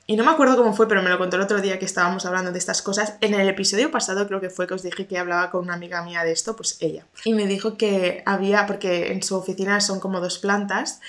y 0.05 0.17
no 0.17 0.25
me 0.25 0.31
acuerdo 0.31 0.57
cómo 0.57 0.73
fue, 0.73 0.87
pero 0.87 1.01
me 1.01 1.09
lo 1.09 1.17
contó 1.17 1.37
el 1.37 1.43
otro 1.43 1.61
día 1.61 1.79
que 1.79 1.85
estábamos 1.85 2.25
hablando 2.25 2.51
de 2.51 2.57
estas 2.59 2.81
cosas. 2.81 3.15
En 3.21 3.33
el 3.33 3.47
episodio 3.47 3.89
pasado 3.89 4.27
creo 4.27 4.41
que 4.41 4.49
fue 4.49 4.67
que 4.67 4.73
os 4.73 4.83
dije 4.83 5.07
que 5.07 5.17
hablaba 5.17 5.49
con 5.49 5.63
una 5.63 5.75
amiga 5.75 6.03
mía 6.03 6.23
de 6.23 6.33
esto, 6.33 6.55
pues 6.57 6.77
ella. 6.81 7.05
Y 7.23 7.33
me 7.33 7.47
dijo 7.47 7.77
que 7.77 8.21
había, 8.25 8.65
porque 8.65 9.13
en 9.13 9.23
su 9.23 9.37
oficina 9.37 9.79
son 9.79 10.01
como 10.01 10.19
dos 10.19 10.39
plantas, 10.39 10.99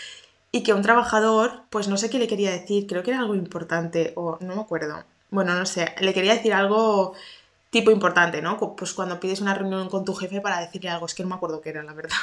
y 0.53 0.63
que 0.63 0.73
un 0.73 0.83
trabajador, 0.83 1.63
pues 1.71 1.89
no 1.89 1.97
sé 1.97 2.09
qué 2.09 2.21
le 2.21 2.29
quería 2.29 2.53
decir, 2.53 2.87
creo 2.87 3.03
que 3.03 3.11
era 3.11 3.19
algo 3.19 3.35
importante, 3.35 4.13
o 4.15 4.39
no 4.41 4.55
me 4.55 4.63
acuerdo. 4.63 5.03
Bueno, 5.31 5.55
no 5.55 5.67
sé, 5.67 5.93
le 6.01 6.15
quería 6.15 6.35
decir 6.35 6.55
algo 6.55 7.15
tipo 7.71 7.91
importante, 7.91 8.41
¿no? 8.41 8.77
Pues 8.77 8.95
cuando 8.95 9.19
pides 9.19 9.41
una 9.41 9.55
reunión 9.55 9.89
con 9.89 10.05
tu 10.05 10.15
jefe 10.15 10.41
para 10.41 10.61
decirle 10.61 10.91
algo, 10.91 11.07
es 11.07 11.15
que 11.15 11.25
no 11.25 11.31
me 11.31 11.35
acuerdo 11.35 11.61
qué 11.61 11.71
era, 11.71 11.83
la 11.83 11.95
verdad. 11.95 12.15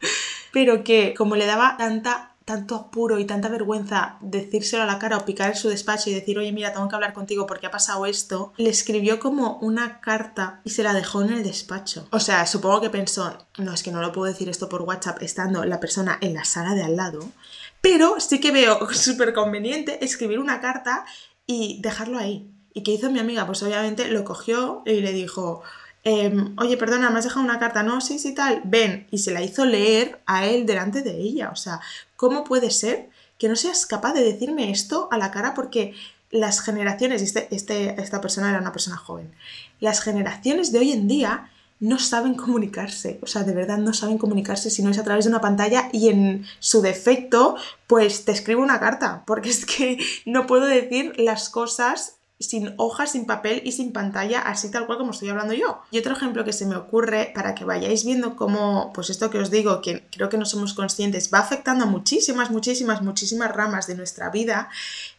Pero 0.52 0.84
que 0.84 1.14
como 1.14 1.34
le 1.34 1.46
daba 1.46 1.76
tanta 1.76 2.31
tanto 2.44 2.74
apuro 2.74 3.18
y 3.18 3.24
tanta 3.24 3.48
vergüenza 3.48 4.16
decírselo 4.20 4.82
a 4.82 4.86
la 4.86 4.98
cara 4.98 5.16
o 5.16 5.24
picar 5.24 5.50
en 5.50 5.56
su 5.56 5.68
despacho 5.68 6.10
y 6.10 6.14
decir, 6.14 6.38
oye, 6.38 6.52
mira, 6.52 6.72
tengo 6.72 6.88
que 6.88 6.94
hablar 6.94 7.12
contigo 7.12 7.46
porque 7.46 7.66
ha 7.66 7.70
pasado 7.70 8.06
esto, 8.06 8.52
le 8.56 8.70
escribió 8.70 9.18
como 9.18 9.58
una 9.58 10.00
carta 10.00 10.60
y 10.64 10.70
se 10.70 10.82
la 10.82 10.92
dejó 10.92 11.22
en 11.22 11.32
el 11.32 11.42
despacho. 11.42 12.06
O 12.10 12.20
sea, 12.20 12.46
supongo 12.46 12.80
que 12.80 12.90
pensó, 12.90 13.36
no, 13.58 13.72
es 13.72 13.82
que 13.82 13.92
no 13.92 14.00
lo 14.00 14.12
puedo 14.12 14.32
decir 14.32 14.48
esto 14.48 14.68
por 14.68 14.82
WhatsApp 14.82 15.22
estando 15.22 15.64
la 15.64 15.80
persona 15.80 16.18
en 16.20 16.34
la 16.34 16.44
sala 16.44 16.74
de 16.74 16.82
al 16.82 16.96
lado, 16.96 17.20
pero 17.80 18.20
sí 18.20 18.40
que 18.40 18.52
veo 18.52 18.88
súper 18.92 19.32
conveniente 19.32 20.04
escribir 20.04 20.38
una 20.38 20.60
carta 20.60 21.04
y 21.46 21.80
dejarlo 21.82 22.18
ahí. 22.18 22.48
¿Y 22.74 22.82
qué 22.82 22.92
hizo 22.92 23.10
mi 23.10 23.18
amiga? 23.18 23.46
Pues 23.46 23.62
obviamente 23.62 24.08
lo 24.08 24.24
cogió 24.24 24.82
y 24.86 25.00
le 25.02 25.12
dijo, 25.12 25.62
Em, 26.04 26.56
oye, 26.58 26.76
perdona, 26.76 27.10
me 27.10 27.18
has 27.18 27.24
dejado 27.24 27.44
una 27.44 27.60
carta, 27.60 27.84
no, 27.84 28.00
sí, 28.00 28.18
sí, 28.18 28.34
tal, 28.34 28.60
ven, 28.64 29.06
y 29.12 29.18
se 29.18 29.30
la 29.30 29.40
hizo 29.40 29.64
leer 29.64 30.20
a 30.26 30.46
él 30.46 30.66
delante 30.66 31.02
de 31.02 31.12
ella. 31.12 31.50
O 31.50 31.56
sea, 31.56 31.80
¿cómo 32.22 32.44
puede 32.44 32.70
ser 32.70 33.08
que 33.36 33.48
no 33.48 33.56
seas 33.56 33.84
capaz 33.84 34.12
de 34.12 34.22
decirme 34.22 34.70
esto 34.70 35.08
a 35.10 35.18
la 35.18 35.32
cara? 35.32 35.54
Porque 35.54 35.92
las 36.30 36.60
generaciones, 36.60 37.20
este, 37.20 37.48
este, 37.50 38.00
esta 38.00 38.20
persona 38.20 38.48
era 38.48 38.60
una 38.60 38.70
persona 38.70 38.96
joven, 38.96 39.32
las 39.80 40.00
generaciones 40.00 40.70
de 40.70 40.78
hoy 40.78 40.92
en 40.92 41.08
día 41.08 41.50
no 41.80 41.98
saben 41.98 42.34
comunicarse, 42.34 43.18
o 43.22 43.26
sea, 43.26 43.42
de 43.42 43.52
verdad 43.54 43.78
no 43.78 43.92
saben 43.92 44.18
comunicarse 44.18 44.70
si 44.70 44.84
no 44.84 44.90
es 44.90 44.98
a 44.98 45.02
través 45.02 45.24
de 45.24 45.30
una 45.30 45.40
pantalla 45.40 45.88
y 45.92 46.10
en 46.10 46.46
su 46.60 46.80
defecto, 46.80 47.56
pues 47.88 48.24
te 48.24 48.30
escribo 48.30 48.62
una 48.62 48.78
carta, 48.78 49.24
porque 49.26 49.50
es 49.50 49.66
que 49.66 49.98
no 50.24 50.46
puedo 50.46 50.66
decir 50.66 51.14
las 51.18 51.48
cosas 51.48 52.18
sin 52.42 52.74
hojas, 52.76 53.12
sin 53.12 53.26
papel 53.26 53.62
y 53.64 53.72
sin 53.72 53.92
pantalla, 53.92 54.40
así 54.40 54.70
tal 54.70 54.86
cual 54.86 54.98
como 54.98 55.12
estoy 55.12 55.28
hablando 55.28 55.54
yo. 55.54 55.80
Y 55.90 55.98
otro 55.98 56.14
ejemplo 56.14 56.44
que 56.44 56.52
se 56.52 56.66
me 56.66 56.76
ocurre 56.76 57.32
para 57.34 57.54
que 57.54 57.64
vayáis 57.64 58.04
viendo 58.04 58.36
cómo, 58.36 58.92
pues 58.94 59.10
esto 59.10 59.30
que 59.30 59.38
os 59.38 59.50
digo, 59.50 59.80
que 59.80 60.04
creo 60.10 60.28
que 60.28 60.38
no 60.38 60.44
somos 60.44 60.74
conscientes, 60.74 61.30
va 61.32 61.38
afectando 61.38 61.84
a 61.84 61.88
muchísimas, 61.88 62.50
muchísimas, 62.50 63.02
muchísimas 63.02 63.52
ramas 63.54 63.86
de 63.86 63.94
nuestra 63.94 64.30
vida, 64.30 64.68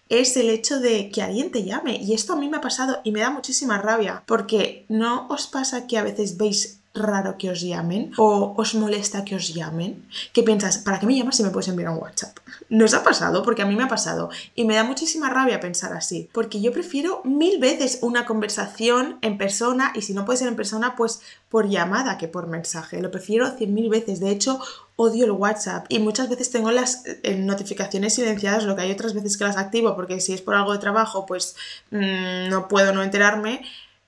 es 0.09 0.37
el 0.37 0.49
hecho 0.49 0.79
de 0.79 1.09
que 1.09 1.21
alguien 1.21 1.51
te 1.51 1.63
llame. 1.63 1.97
Y 1.97 2.13
esto 2.13 2.33
a 2.33 2.35
mí 2.35 2.49
me 2.49 2.57
ha 2.57 2.61
pasado 2.61 2.99
y 3.03 3.11
me 3.11 3.21
da 3.21 3.29
muchísima 3.29 3.79
rabia, 3.79 4.23
porque 4.25 4.85
no 4.89 5.27
os 5.29 5.47
pasa 5.47 5.87
que 5.87 5.97
a 5.97 6.03
veces 6.03 6.37
veis 6.37 6.79
raro 6.93 7.37
que 7.37 7.49
os 7.49 7.61
llamen 7.61 8.13
o 8.17 8.53
os 8.55 8.75
molesta 8.75 9.25
que 9.25 9.35
os 9.35 9.49
llamen, 9.53 10.05
que 10.31 10.43
piensas, 10.43 10.77
¿para 10.77 10.99
qué 10.99 11.07
me 11.07 11.17
llamas 11.17 11.37
si 11.37 11.43
me 11.43 11.49
puedes 11.49 11.67
enviar 11.67 11.89
un 11.89 11.97
WhatsApp? 11.97 12.37
¿Nos 12.69 12.93
ha 12.93 13.03
pasado? 13.03 13.41
Porque 13.41 13.63
a 13.63 13.65
mí 13.65 13.75
me 13.75 13.83
ha 13.83 13.87
pasado 13.87 14.29
y 14.53 14.65
me 14.65 14.75
da 14.75 14.83
muchísima 14.83 15.29
rabia 15.29 15.59
pensar 15.59 15.93
así, 15.93 16.29
porque 16.31 16.61
yo 16.61 16.71
prefiero 16.71 17.21
mil 17.23 17.59
veces 17.59 17.99
una 18.01 18.25
conversación 18.25 19.17
en 19.21 19.37
persona 19.37 19.91
y 19.95 20.01
si 20.01 20.13
no 20.13 20.25
puede 20.25 20.37
ser 20.37 20.47
en 20.47 20.55
persona, 20.55 20.95
pues 20.95 21.21
por 21.49 21.67
llamada 21.67 22.17
que 22.17 22.27
por 22.27 22.47
mensaje. 22.47 23.01
Lo 23.01 23.11
prefiero 23.11 23.49
cien 23.57 23.73
mil 23.73 23.89
veces. 23.89 24.19
De 24.19 24.31
hecho, 24.31 24.59
odio 24.95 25.25
el 25.25 25.31
WhatsApp 25.31 25.85
y 25.89 25.99
muchas 25.99 26.29
veces 26.29 26.51
tengo 26.51 26.71
las 26.71 27.03
eh, 27.05 27.35
notificaciones 27.35 28.13
silenciadas, 28.15 28.65
lo 28.65 28.75
que 28.75 28.83
hay 28.83 28.91
otras 28.91 29.13
veces 29.13 29.37
que 29.37 29.43
las 29.43 29.57
activo 29.57 29.95
porque 29.95 30.19
si 30.21 30.33
es 30.33 30.41
por 30.41 30.55
algo 30.55 30.73
de 30.73 30.79
trabajo, 30.79 31.25
pues 31.25 31.55
mm, 31.91 32.49
no 32.49 32.67
puedo 32.67 32.93
no 32.93 33.03
enterarme 33.03 33.63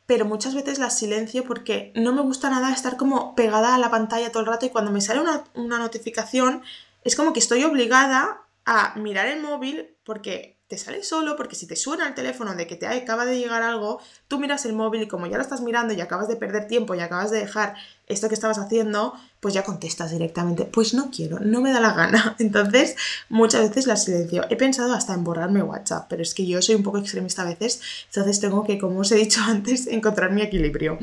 pero 0.06 0.26
muchas 0.26 0.54
veces 0.54 0.80
la 0.80 0.90
silencio 0.90 1.44
porque 1.44 1.92
no 1.96 2.14
me 2.14 2.22
gusta 2.22 2.50
nada 2.50 2.72
estar 2.72 2.98
como 2.98 3.36
pegada 3.36 3.76
a 3.76 3.80
la 3.80 3.90
pantalla 3.90 4.32
todo 4.32 4.42
el 4.42 4.48
rato 4.48 4.66
y 4.66 4.70
cuando 4.70 4.92
me 4.92 5.02
sale 5.02 5.20
una, 5.20 5.44
una 5.54 5.80
notificación 5.80 6.64
es 7.04 7.16
como 7.16 7.34
que 7.34 7.40
estoy 7.40 7.64
obligada 7.64 8.42
a 8.66 8.96
mirar 8.96 9.28
el 9.28 9.42
móvil 9.42 9.96
porque 10.04 10.56
te 10.68 10.78
sale 10.78 11.04
solo 11.04 11.36
porque 11.36 11.56
si 11.56 11.68
te 11.68 11.76
suena 11.76 12.08
el 12.08 12.16
teléfono 12.16 12.56
de 12.56 12.66
que 12.66 12.76
te 12.76 12.88
acaba 12.88 13.26
de 13.26 13.38
llegar 13.38 13.62
algo, 13.62 14.02
tú 14.28 14.40
miras 14.40 14.66
el 14.66 14.74
móvil 14.74 15.04
y 15.04 15.08
como 15.08 15.28
ya 15.28 15.38
lo 15.38 15.44
estás 15.44 15.62
mirando 15.62 15.94
y 15.94 16.02
acabas 16.02 16.28
de 16.28 16.36
perder 16.36 16.68
tiempo 16.68 16.96
y 16.96 17.02
acabas 17.02 17.30
de 17.32 17.40
dejar 17.40 17.76
esto 18.08 18.28
que 18.28 18.36
estabas 18.36 18.58
haciendo, 18.58 19.14
pues 19.40 19.54
ya 19.54 19.64
contestas 19.64 20.12
directamente, 20.12 20.66
pues 20.66 20.94
no 20.94 21.12
quiero, 21.12 21.40
no 21.40 21.62
me 21.62 21.72
da 21.72 21.80
la 21.80 21.94
gana. 21.94 22.36
Entonces, 22.40 22.96
muchas 23.30 23.70
veces 23.70 23.88
la 23.88 23.96
silencio. 23.96 24.46
He 24.50 24.56
pensado 24.56 24.94
hasta 24.94 25.14
en 25.14 25.24
borrarme 25.24 25.64
WhatsApp, 25.64 26.08
pero 26.10 26.22
es 26.22 26.34
que 26.34 26.46
yo 26.46 26.62
soy 26.62 26.76
un 26.76 26.84
poco 26.84 26.98
extremista 26.98 27.42
a 27.42 27.46
veces, 27.46 27.82
entonces 28.08 28.40
tengo 28.40 28.64
que, 28.64 28.78
como 28.78 29.00
os 29.00 29.12
he 29.12 29.16
dicho 29.16 29.42
antes, 29.48 29.88
encontrar 29.88 30.32
mi 30.32 30.42
equilibrio. 30.42 30.98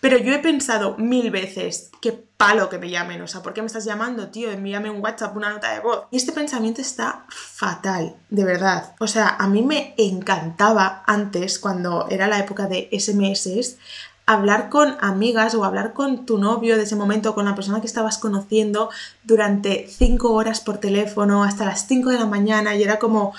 Pero 0.00 0.18
yo 0.18 0.34
he 0.34 0.38
pensado 0.38 0.96
mil 0.98 1.30
veces, 1.30 1.90
qué 2.02 2.12
palo 2.36 2.68
que 2.68 2.78
me 2.78 2.90
llamen, 2.90 3.22
o 3.22 3.26
sea, 3.26 3.42
¿por 3.42 3.54
qué 3.54 3.62
me 3.62 3.66
estás 3.66 3.86
llamando, 3.86 4.28
tío? 4.28 4.50
Envíame 4.50 4.90
un 4.90 5.00
WhatsApp, 5.00 5.34
una 5.34 5.50
nota 5.50 5.72
de 5.72 5.80
voz. 5.80 6.04
Y 6.10 6.18
este 6.18 6.32
pensamiento 6.32 6.82
está 6.82 7.24
fatal, 7.28 8.14
de 8.28 8.44
verdad. 8.44 8.94
O 9.00 9.06
sea, 9.06 9.36
a 9.38 9.48
mí 9.48 9.62
me 9.62 9.94
encantaba 9.96 11.02
antes, 11.06 11.58
cuando 11.58 12.06
era 12.10 12.28
la 12.28 12.38
época 12.38 12.66
de 12.66 12.88
SMS, 12.92 13.78
hablar 14.26 14.68
con 14.68 14.96
amigas 15.00 15.54
o 15.54 15.64
hablar 15.64 15.92
con 15.92 16.26
tu 16.26 16.36
novio 16.38 16.76
de 16.76 16.82
ese 16.82 16.96
momento, 16.96 17.34
con 17.34 17.44
la 17.44 17.54
persona 17.54 17.80
que 17.80 17.86
estabas 17.86 18.18
conociendo 18.18 18.90
durante 19.22 19.86
cinco 19.88 20.32
horas 20.32 20.60
por 20.60 20.78
teléfono 20.78 21.44
hasta 21.44 21.64
las 21.64 21.86
5 21.86 22.10
de 22.10 22.18
la 22.18 22.26
mañana 22.26 22.74
y 22.74 22.82
era 22.82 22.98
como 22.98 23.34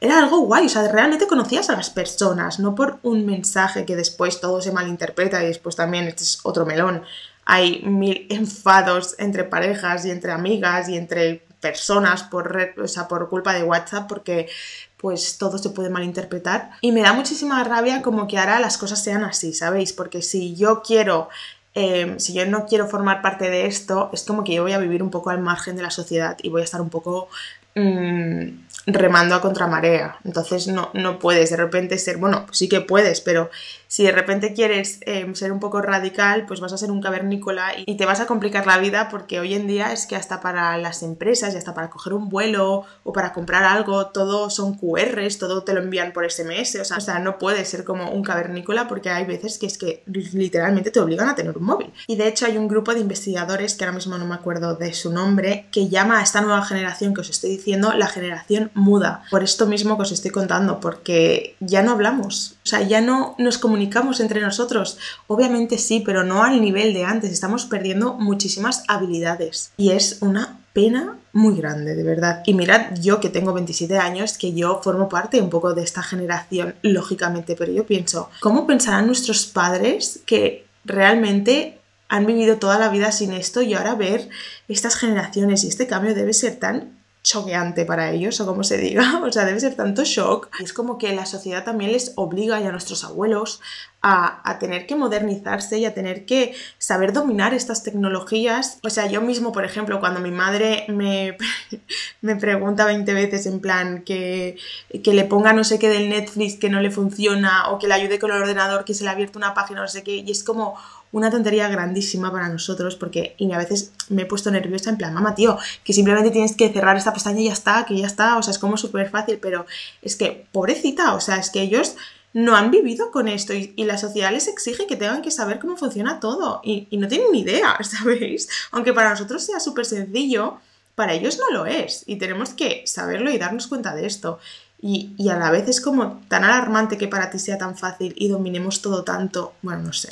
era 0.00 0.18
algo 0.18 0.40
guay, 0.40 0.66
o 0.66 0.68
sea, 0.68 0.90
realmente 0.90 1.28
conocías 1.28 1.70
a 1.70 1.76
las 1.76 1.88
personas, 1.88 2.58
no 2.58 2.74
por 2.74 2.98
un 3.04 3.24
mensaje 3.24 3.84
que 3.84 3.94
después 3.94 4.40
todo 4.40 4.60
se 4.60 4.72
malinterpreta 4.72 5.40
y 5.44 5.46
después 5.46 5.76
también 5.76 6.08
este 6.08 6.24
es 6.24 6.40
otro 6.42 6.66
melón. 6.66 7.04
Hay 7.44 7.82
mil 7.84 8.26
enfados 8.30 9.14
entre 9.18 9.44
parejas 9.44 10.04
y 10.04 10.10
entre 10.10 10.32
amigas 10.32 10.88
y 10.88 10.96
entre 10.96 11.46
personas 11.62 12.24
por, 12.24 12.74
o 12.82 12.88
sea, 12.88 13.08
por 13.08 13.30
culpa 13.30 13.54
de 13.54 13.62
WhatsApp 13.62 14.06
porque 14.06 14.50
pues 14.98 15.38
todo 15.38 15.56
se 15.56 15.70
puede 15.70 15.88
malinterpretar. 15.88 16.72
Y 16.82 16.92
me 16.92 17.00
da 17.00 17.14
muchísima 17.14 17.64
rabia 17.64 18.02
como 18.02 18.28
que 18.28 18.38
ahora 18.38 18.60
las 18.60 18.76
cosas 18.76 19.02
sean 19.02 19.24
así, 19.24 19.54
¿sabéis? 19.54 19.94
Porque 19.94 20.20
si 20.20 20.54
yo 20.54 20.82
quiero 20.82 21.28
Em, 21.74 22.18
si 22.18 22.34
yo 22.34 22.44
no 22.44 22.66
quiero 22.66 22.86
formar 22.86 23.22
parte 23.22 23.48
de 23.48 23.66
esto, 23.66 24.10
es 24.12 24.24
como 24.24 24.44
que 24.44 24.52
yo 24.54 24.62
voy 24.62 24.72
a 24.72 24.78
vivir 24.78 25.02
un 25.02 25.10
poco 25.10 25.30
al 25.30 25.40
margen 25.40 25.74
de 25.74 25.82
la 25.82 25.90
sociedad 25.90 26.36
y 26.42 26.50
voy 26.50 26.60
a 26.60 26.64
estar 26.64 26.82
un 26.82 26.90
poco 26.90 27.28
mm, 27.74 28.62
remando 28.86 29.34
a 29.34 29.40
contramarea. 29.40 30.16
Entonces 30.24 30.66
no, 30.66 30.90
no 30.94 31.18
puedes 31.18 31.50
de 31.50 31.56
repente 31.56 31.98
ser, 31.98 32.16
bueno, 32.16 32.46
sí 32.50 32.68
que 32.68 32.80
puedes, 32.80 33.20
pero 33.20 33.50
si 33.92 34.04
de 34.04 34.12
repente 34.12 34.54
quieres 34.54 35.00
em, 35.02 35.34
ser 35.34 35.52
un 35.52 35.60
poco 35.60 35.82
radical, 35.82 36.46
pues 36.46 36.60
vas 36.60 36.72
a 36.72 36.78
ser 36.78 36.90
un 36.90 37.02
cavernícola 37.02 37.72
y 37.76 37.98
te 37.98 38.06
vas 38.06 38.20
a 38.20 38.26
complicar 38.26 38.66
la 38.66 38.78
vida 38.78 39.10
porque 39.10 39.38
hoy 39.38 39.52
en 39.52 39.66
día 39.66 39.92
es 39.92 40.06
que 40.06 40.16
hasta 40.16 40.40
para 40.40 40.78
las 40.78 41.02
empresas 41.02 41.52
y 41.52 41.58
hasta 41.58 41.74
para 41.74 41.90
coger 41.90 42.14
un 42.14 42.30
vuelo 42.30 42.84
o 43.04 43.12
para 43.12 43.34
comprar 43.34 43.64
algo, 43.64 44.06
todo 44.06 44.48
son 44.48 44.78
QRs, 44.78 45.36
todo 45.36 45.62
te 45.62 45.74
lo 45.74 45.82
envían 45.82 46.14
por 46.14 46.24
SMS, 46.24 46.76
o 46.80 46.84
sea, 46.86 46.96
o 46.96 47.00
sea 47.02 47.18
no 47.18 47.36
puedes 47.36 47.68
ser 47.68 47.84
como 47.84 48.10
un 48.10 48.22
cavernícola 48.22 48.88
porque 48.88 49.10
hay 49.10 49.26
veces 49.26 49.58
que 49.58 49.66
es 49.66 49.76
que 49.76 50.02
literalmente 50.06 50.90
te 50.90 50.98
obligan 50.98 51.28
a 51.28 51.34
tener 51.34 51.56
un 51.58 51.64
móvil. 51.64 51.92
Y 52.06 52.16
de 52.16 52.28
hecho 52.28 52.46
hay 52.46 52.56
un 52.56 52.68
grupo 52.68 52.94
de 52.94 53.00
investigadores, 53.00 53.74
que 53.74 53.84
ahora 53.84 53.94
mismo 53.94 54.16
no 54.16 54.24
me 54.24 54.34
acuerdo 54.34 54.74
de 54.74 54.94
su 54.94 55.12
nombre, 55.12 55.66
que 55.70 55.90
llama 55.90 56.20
a 56.20 56.22
esta 56.22 56.40
nueva 56.40 56.64
generación 56.64 57.12
que 57.12 57.20
os 57.20 57.28
estoy 57.28 57.50
diciendo 57.62 57.92
la 57.92 58.06
generación 58.06 58.70
muda. 58.74 59.22
Por 59.30 59.42
esto 59.42 59.66
mismo 59.66 59.96
que 59.96 60.02
os 60.02 60.12
estoy 60.12 60.30
contando, 60.30 60.80
porque 60.80 61.56
ya 61.60 61.82
no 61.82 61.92
hablamos, 61.92 62.56
o 62.64 62.66
sea, 62.66 62.82
ya 62.82 63.00
no 63.00 63.36
nos 63.38 63.58
comunicamos 63.58 64.20
entre 64.20 64.40
nosotros? 64.40 64.98
Obviamente 65.26 65.78
sí, 65.78 66.02
pero 66.04 66.24
no 66.24 66.42
al 66.42 66.60
nivel 66.60 66.92
de 66.92 67.04
antes. 67.04 67.32
Estamos 67.32 67.66
perdiendo 67.66 68.14
muchísimas 68.14 68.84
habilidades. 68.88 69.72
Y 69.76 69.90
es 69.90 70.18
una 70.20 70.58
pena 70.72 71.18
muy 71.32 71.56
grande, 71.56 71.94
de 71.94 72.02
verdad. 72.02 72.42
Y 72.46 72.54
mirad, 72.54 72.94
yo 73.00 73.20
que 73.20 73.28
tengo 73.28 73.52
27 73.52 73.98
años, 73.98 74.36
que 74.38 74.52
yo 74.52 74.80
formo 74.82 75.08
parte 75.08 75.40
un 75.40 75.50
poco 75.50 75.74
de 75.74 75.82
esta 75.82 76.02
generación, 76.02 76.74
lógicamente, 76.82 77.56
pero 77.56 77.72
yo 77.72 77.86
pienso, 77.86 78.30
¿cómo 78.40 78.66
pensarán 78.66 79.06
nuestros 79.06 79.46
padres 79.46 80.20
que 80.26 80.66
realmente 80.84 81.78
han 82.08 82.26
vivido 82.26 82.58
toda 82.58 82.78
la 82.78 82.90
vida 82.90 83.10
sin 83.10 83.32
esto 83.32 83.62
y 83.62 83.72
ahora 83.72 83.94
ver 83.94 84.28
estas 84.68 84.96
generaciones 84.96 85.64
y 85.64 85.68
este 85.68 85.86
cambio 85.86 86.14
debe 86.14 86.34
ser 86.34 86.56
tan 86.56 87.01
choqueante 87.22 87.84
para 87.84 88.10
ellos, 88.10 88.40
o 88.40 88.46
como 88.46 88.64
se 88.64 88.78
diga, 88.78 89.20
o 89.24 89.30
sea, 89.30 89.44
debe 89.44 89.60
ser 89.60 89.74
tanto 89.74 90.04
shock. 90.04 90.48
Es 90.60 90.72
como 90.72 90.98
que 90.98 91.14
la 91.14 91.26
sociedad 91.26 91.64
también 91.64 91.92
les 91.92 92.12
obliga 92.16 92.60
y 92.60 92.66
a 92.66 92.72
nuestros 92.72 93.04
abuelos 93.04 93.60
a, 94.04 94.48
a, 94.50 94.58
tener 94.58 94.86
que 94.86 94.96
modernizarse 94.96 95.78
y 95.78 95.84
a 95.84 95.94
tener 95.94 96.26
que 96.26 96.56
saber 96.78 97.12
dominar 97.12 97.54
estas 97.54 97.84
tecnologías. 97.84 98.78
O 98.82 98.90
sea, 98.90 99.06
yo 99.06 99.20
mismo, 99.20 99.52
por 99.52 99.64
ejemplo, 99.64 100.00
cuando 100.00 100.18
mi 100.18 100.32
madre 100.32 100.84
me, 100.88 101.36
me 102.20 102.34
pregunta 102.34 102.84
20 102.84 103.14
veces 103.14 103.46
en 103.46 103.60
plan 103.60 104.02
que, 104.02 104.56
que 105.04 105.14
le 105.14 105.24
ponga 105.24 105.52
no 105.52 105.62
sé 105.62 105.78
qué 105.78 105.88
del 105.88 106.08
Netflix 106.08 106.56
que 106.56 106.68
no 106.68 106.80
le 106.80 106.90
funciona 106.90 107.70
o 107.70 107.78
que 107.78 107.86
le 107.86 107.94
ayude 107.94 108.18
con 108.18 108.32
el 108.32 108.42
ordenador 108.42 108.84
que 108.84 108.94
se 108.94 109.04
le 109.04 109.10
ha 109.10 109.12
abierto 109.12 109.38
una 109.38 109.54
página 109.54 109.80
no 109.80 109.88
sé 109.88 110.02
qué, 110.02 110.16
y 110.16 110.30
es 110.30 110.42
como 110.42 110.76
una 111.12 111.30
tontería 111.30 111.68
grandísima 111.68 112.32
para 112.32 112.48
nosotros 112.48 112.96
porque 112.96 113.34
y 113.38 113.52
a 113.52 113.58
veces 113.58 113.92
me 114.08 114.22
he 114.22 114.26
puesto 114.26 114.50
nerviosa 114.50 114.90
en 114.90 114.96
plan, 114.96 115.14
mamá, 115.14 115.34
tío, 115.34 115.58
que 115.84 115.92
simplemente 115.92 116.30
tienes 116.30 116.56
que 116.56 116.72
cerrar 116.72 116.96
esta 116.96 117.12
pestaña 117.12 117.40
y 117.40 117.44
ya 117.44 117.52
está, 117.52 117.84
que 117.86 117.96
ya 117.96 118.06
está, 118.06 118.38
o 118.38 118.42
sea, 118.42 118.50
es 118.50 118.58
como 118.58 118.76
súper 118.76 119.10
fácil, 119.10 119.38
pero 119.40 119.66
es 120.00 120.16
que, 120.16 120.46
pobrecita, 120.52 121.14
o 121.14 121.20
sea, 121.20 121.36
es 121.36 121.50
que 121.50 121.60
ellos 121.60 121.96
no 122.32 122.56
han 122.56 122.70
vivido 122.70 123.10
con 123.10 123.28
esto 123.28 123.52
y, 123.52 123.74
la 123.76 123.98
sociedad 123.98 124.32
les 124.32 124.48
exige 124.48 124.86
que 124.86 124.96
tengan 124.96 125.20
que 125.20 125.30
saber 125.30 125.58
cómo 125.58 125.76
funciona 125.76 126.18
todo 126.18 126.60
y, 126.64 126.88
no 126.92 127.08
tienen 127.08 127.30
ni 127.30 127.40
idea, 127.40 127.76
¿sabéis? 127.82 128.48
Aunque 128.70 128.94
para 128.94 129.10
nosotros 129.10 129.44
sea 129.44 129.60
súper 129.60 129.84
sencillo, 129.84 130.58
para 130.94 131.12
ellos 131.12 131.38
no 131.38 131.50
lo 131.50 131.66
es 131.66 132.04
y 132.06 132.16
tenemos 132.16 132.50
que 132.50 132.84
saberlo 132.86 133.30
y 133.30 133.38
darnos 133.38 133.66
cuenta 133.66 133.94
de 133.94 134.06
esto. 134.06 134.38
Y, 134.84 135.14
y 135.16 135.28
a 135.28 135.38
la 135.38 135.50
vez 135.50 135.68
es 135.68 135.80
como 135.80 136.20
tan 136.28 136.42
alarmante 136.42 136.98
que 136.98 137.06
para 137.06 137.30
ti 137.30 137.38
sea 137.38 137.56
tan 137.56 137.76
fácil 137.76 138.14
y 138.16 138.28
dominemos 138.28 138.82
todo 138.82 139.04
tanto, 139.04 139.52
bueno, 139.62 139.82
no 139.82 139.92
sé. 139.92 140.08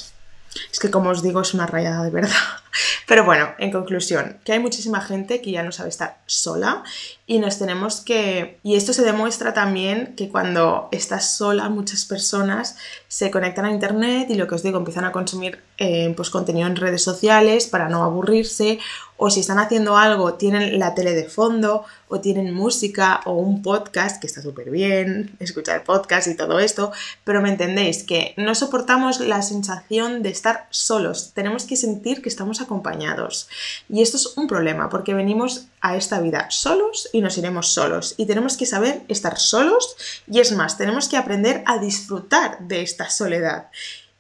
Es 0.73 0.79
que 0.79 0.91
como 0.91 1.11
os 1.11 1.23
digo 1.23 1.41
es 1.41 1.55
una 1.55 1.67
rayada 1.67 2.05
de 2.05 2.11
verdad. 2.11 2.37
Pero 3.07 3.25
bueno, 3.25 3.51
en 3.59 3.71
conclusión, 3.71 4.39
que 4.45 4.53
hay 4.53 4.59
muchísima 4.59 5.01
gente 5.01 5.41
que 5.41 5.51
ya 5.51 5.63
no 5.63 5.73
sabe 5.73 5.89
estar 5.89 6.19
sola 6.27 6.85
y 7.27 7.39
nos 7.39 7.59
tenemos 7.59 8.01
que... 8.01 8.59
Y 8.63 8.77
esto 8.77 8.93
se 8.93 9.03
demuestra 9.03 9.55
también 9.55 10.15
que 10.17 10.29
cuando 10.29 10.89
estás 10.93 11.37
sola 11.37 11.69
muchas 11.69 12.05
personas 12.05 12.77
se 13.09 13.31
conectan 13.31 13.65
a 13.65 13.71
internet 13.71 14.29
y 14.31 14.35
lo 14.35 14.47
que 14.47 14.55
os 14.55 14.63
digo, 14.63 14.79
empiezan 14.79 15.05
a 15.05 15.13
consumir 15.13 15.61
eh, 15.79 16.13
pues, 16.17 16.31
contenido 16.31 16.67
en 16.67 16.77
redes 16.77 17.03
sociales 17.03 17.67
para 17.67 17.89
no 17.89 18.03
aburrirse 18.03 18.79
o 19.23 19.29
si 19.29 19.41
están 19.41 19.59
haciendo 19.59 19.99
algo 19.99 20.35
tienen 20.35 20.79
la 20.79 20.95
tele 20.95 21.13
de 21.13 21.25
fondo 21.25 21.85
o 22.09 22.21
tienen 22.21 22.55
música 22.55 23.21
o 23.27 23.35
un 23.35 23.63
podcast 23.63 24.19
que 24.19 24.27
está 24.27 24.41
súper 24.41 24.71
bien, 24.71 25.37
escuchar 25.41 25.85
podcast 25.85 26.27
y 26.27 26.35
todo 26.35 26.59
esto, 26.59 26.91
pero 27.23 27.43
me 27.43 27.51
entendéis 27.51 28.03
que 28.03 28.33
no 28.39 28.55
soportamos 28.55 29.21
la 29.21 29.43
sensación 29.43 30.23
de 30.23 30.31
estar 30.31 30.67
solos, 30.71 31.33
tenemos 31.35 31.65
que 31.65 31.77
sentir 31.77 32.23
que 32.23 32.31
estamos 32.31 32.60
acompañados. 32.61 33.49
Y 33.89 34.03
esto 34.03 34.17
es 34.17 34.37
un 34.37 34.47
problema 34.47 34.89
porque 34.89 35.15
venimos 35.15 35.67
a 35.81 35.97
esta 35.97 36.21
vida 36.21 36.51
solos 36.51 37.09
y 37.13 37.21
nos 37.21 37.39
iremos 37.39 37.69
solos. 37.69 38.15
Y 38.17 38.27
tenemos 38.27 38.57
que 38.57 38.67
saber 38.67 39.03
estar 39.09 39.39
solos 39.39 39.97
y 40.31 40.41
es 40.41 40.53
más, 40.53 40.77
tenemos 40.77 41.09
que 41.09 41.17
aprender 41.17 41.63
a 41.67 41.79
disfrutar 41.79 42.59
de 42.61 42.83
esta 42.83 43.11
soledad 43.11 43.69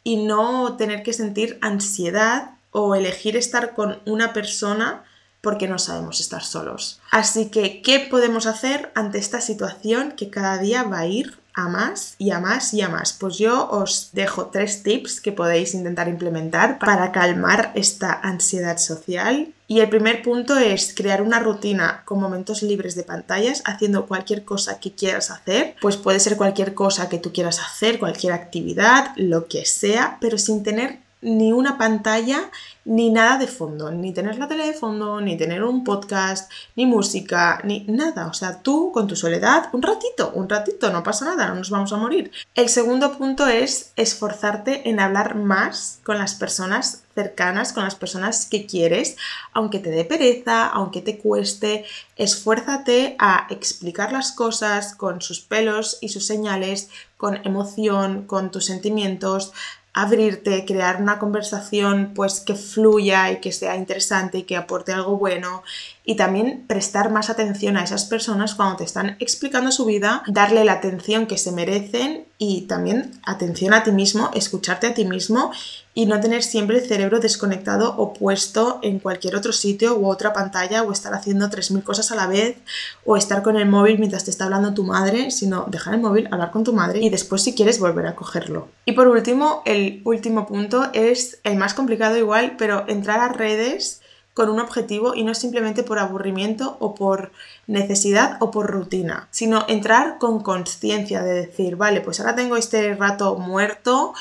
y 0.05 0.17
no 0.17 0.77
tener 0.77 1.03
que 1.03 1.13
sentir 1.13 1.59
ansiedad 1.61 2.53
o 2.73 2.95
elegir 2.95 3.37
estar 3.37 3.75
con 3.75 4.01
una 4.07 4.33
persona 4.33 5.05
porque 5.41 5.69
no 5.69 5.79
sabemos 5.79 6.21
estar 6.21 6.45
solos. 6.45 7.01
Así 7.11 7.51
que, 7.51 7.83
¿qué 7.83 8.01
podemos 8.01 8.47
hacer 8.47 8.93
ante 8.95 9.19
esta 9.19 9.41
situación 9.41 10.13
que 10.13 10.31
cada 10.31 10.59
día 10.59 10.83
va 10.83 11.01
a 11.01 11.07
ir 11.07 11.40
a 11.55 11.69
más 11.69 12.15
y 12.19 12.31
a 12.31 12.41
más 12.41 12.73
y 12.75 12.83
a 12.83 12.89
más? 12.89 13.13
Pues 13.13 13.39
yo 13.39 13.69
os 13.71 14.11
dejo 14.13 14.47
tres 14.47 14.83
tips 14.83 15.21
que 15.21 15.33
podéis 15.33 15.75
intentar 15.75 16.09
implementar 16.09 16.79
para 16.79 17.13
calmar 17.13 17.73
esta 17.75 18.13
ansiedad 18.13 18.79
social. 18.79 19.53
Y 19.67 19.81
el 19.81 19.89
primer 19.89 20.23
punto 20.23 20.59
es 20.59 20.95
crear 20.97 21.23
una 21.23 21.39
rutina 21.39 22.03
con 22.05 22.21
momentos 22.21 22.63
libres 22.63 22.97
de 22.97 23.05
pantallas, 23.05 23.63
haciendo 23.65 24.07
cualquier 24.07 24.45
cosa 24.45 24.81
que 24.81 24.93
quieras 24.93 25.31
hacer. 25.31 25.77
Pues 25.81 25.97
puede 25.97 26.19
ser 26.19 26.37
cualquier 26.37 26.75
cosa 26.75 27.09
que 27.09 27.19
tú 27.19 27.33
quieras 27.33 27.61
hacer, 27.61 28.01
cualquier 28.01 28.33
actividad, 28.33 29.13
lo 29.17 29.47
que 29.47 29.65
sea, 29.65 30.19
pero 30.21 30.39
sin 30.39 30.65
tener 30.65 30.99
ni 31.23 31.53
una 31.53 31.79
pantalla 31.79 32.51
ni 32.85 33.11
nada 33.11 33.39
de 33.39 33.47
fondo, 33.47 33.91
ni 33.91 34.13
tener 34.13 34.39
la 34.39 34.49
tele 34.49 34.67
de 34.67 34.73
fondo, 34.73 35.21
ni 35.21 35.37
tener 35.37 35.63
un 35.63 35.85
podcast, 35.85 36.51
ni 36.77 36.87
música, 36.87 37.61
ni 37.63 37.85
nada. 37.87 38.27
O 38.27 38.33
sea, 38.33 38.63
tú 38.63 38.91
con 38.93 39.07
tu 39.07 39.17
soledad, 39.17 39.69
un 39.73 39.83
ratito, 39.83 40.33
un 40.35 40.49
ratito, 40.49 40.91
no 40.91 41.03
pasa 41.03 41.27
nada, 41.27 41.49
no 41.49 41.57
nos 41.57 41.71
vamos 41.71 41.93
a 41.93 41.99
morir. 41.99 42.33
El 42.55 42.69
segundo 42.69 43.17
punto 43.17 43.47
es 43.47 43.93
esforzarte 43.97 44.89
en 44.89 44.99
hablar 44.99 45.37
más 45.37 46.01
con 46.05 46.19
las 46.19 46.35
personas 46.35 47.05
cercanas, 47.15 47.73
con 47.73 47.85
las 47.85 47.97
personas 47.97 48.47
que 48.47 48.67
quieres, 48.67 49.17
aunque 49.53 49.79
te 49.79 49.91
dé 49.91 50.05
pereza, 50.05 50.67
aunque 50.67 51.03
te 51.03 51.19
cueste, 51.19 51.85
esfuérzate 52.17 53.17
a 53.19 53.47
explicar 53.51 54.13
las 54.13 54.33
cosas 54.33 54.95
con 54.95 55.21
sus 55.21 55.41
pelos 55.41 55.99
y 56.01 56.09
sus 56.09 56.27
señales, 56.27 56.89
con 57.17 57.37
emoción, 57.47 58.27
con 58.27 58.51
tus 58.51 58.65
sentimientos, 58.65 59.53
abrirte, 59.93 60.65
crear 60.65 61.03
una 61.03 61.19
conversación 61.19 62.13
pues 62.15 62.41
que 62.41 62.55
fluya 62.55 63.31
y 63.33 63.41
que 63.41 63.53
sea 63.53 63.77
interesante 63.77 64.39
y 64.39 64.43
que 64.45 64.57
aporte 64.57 64.93
algo 64.93 65.19
bueno. 65.19 65.63
Y 66.05 66.17
también 66.17 66.65
prestar 66.67 67.11
más 67.11 67.31
atención 67.31 67.77
a 67.77 67.85
esas 67.85 68.05
personas 68.05 68.55
cuando 68.55 68.77
te 68.77 68.85
están 68.85 69.17
explicando 69.21 69.73
su 69.73 69.85
vida, 69.85 70.23
darle 70.27 70.65
la 70.65 70.75
atención 70.75 71.27
que 71.27 71.39
se 71.39 71.53
merecen 71.53 72.25
y 72.43 72.63
también 72.63 73.13
atención 73.23 73.75
a 73.75 73.85
ti 73.85 73.93
mismo, 73.93 74.31
escucharte 74.33 74.87
a 74.87 74.95
ti 74.95 75.05
mismo 75.05 75.53
y 75.93 76.07
no 76.07 76.21
tener 76.21 76.43
siempre 76.43 76.79
el 76.79 76.87
cerebro 76.89 77.21
desconectado 77.21 77.95
o 77.99 78.15
puesto 78.15 78.79
en 78.83 78.99
cualquier 78.99 79.37
otro 79.37 79.53
sitio 79.53 79.99
u 79.99 80.07
otra 80.07 80.33
pantalla 80.33 80.83
o 80.83 80.91
estar 80.91 81.13
haciendo 81.13 81.51
3.000 81.51 81.83
cosas 81.83 82.11
a 82.13 82.15
la 82.15 82.27
vez 82.27 82.57
o 83.05 83.19
estar 83.19 83.43
con 83.43 83.57
el 83.59 83.69
móvil 83.69 83.99
mientras 83.99 84.25
te 84.25 84.31
está 84.31 84.45
hablando 84.45 84.73
tu 84.73 84.85
madre, 84.85 85.31
sino 85.31 85.67
dejar 85.69 85.93
el 85.93 86.01
móvil, 86.01 86.29
hablar 86.31 86.51
con 86.51 86.65
tu 86.65 86.73
madre 86.73 87.01
y 87.01 87.11
después 87.11 87.43
si 87.43 87.55
quieres 87.55 87.79
volver 87.79 88.07
a 88.07 88.17
cogerlo. 88.17 88.69
Y 88.87 88.93
por 88.93 89.07
último, 89.09 89.61
el 89.67 90.01
último 90.07 90.47
punto 90.47 90.89
es 90.95 91.41
el 91.45 91.57
más 91.57 91.75
complicado 91.75 92.17
igual, 92.17 92.55
pero 92.57 92.87
entrar 92.89 93.21
a 93.21 93.29
redes 93.29 94.00
con 94.41 94.49
un 94.49 94.59
objetivo 94.59 95.15
y 95.15 95.23
no 95.23 95.35
simplemente 95.35 95.83
por 95.83 95.99
aburrimiento 95.99 96.79
o 96.81 96.95
por 96.95 97.31
necesidad 97.67 98.39
o 98.41 98.51
por 98.51 98.71
rutina, 98.71 99.29
sino 99.31 99.67
entrar 99.69 100.17
con 100.17 100.43
conciencia 100.43 101.23
de 101.23 101.35
decir, 101.35 101.77
vale, 101.77 102.01
pues 102.01 102.21
ahora 102.21 102.35
tengo 102.35 102.57
este 102.57 102.95
rato 102.95 103.37
muerto 103.37 104.15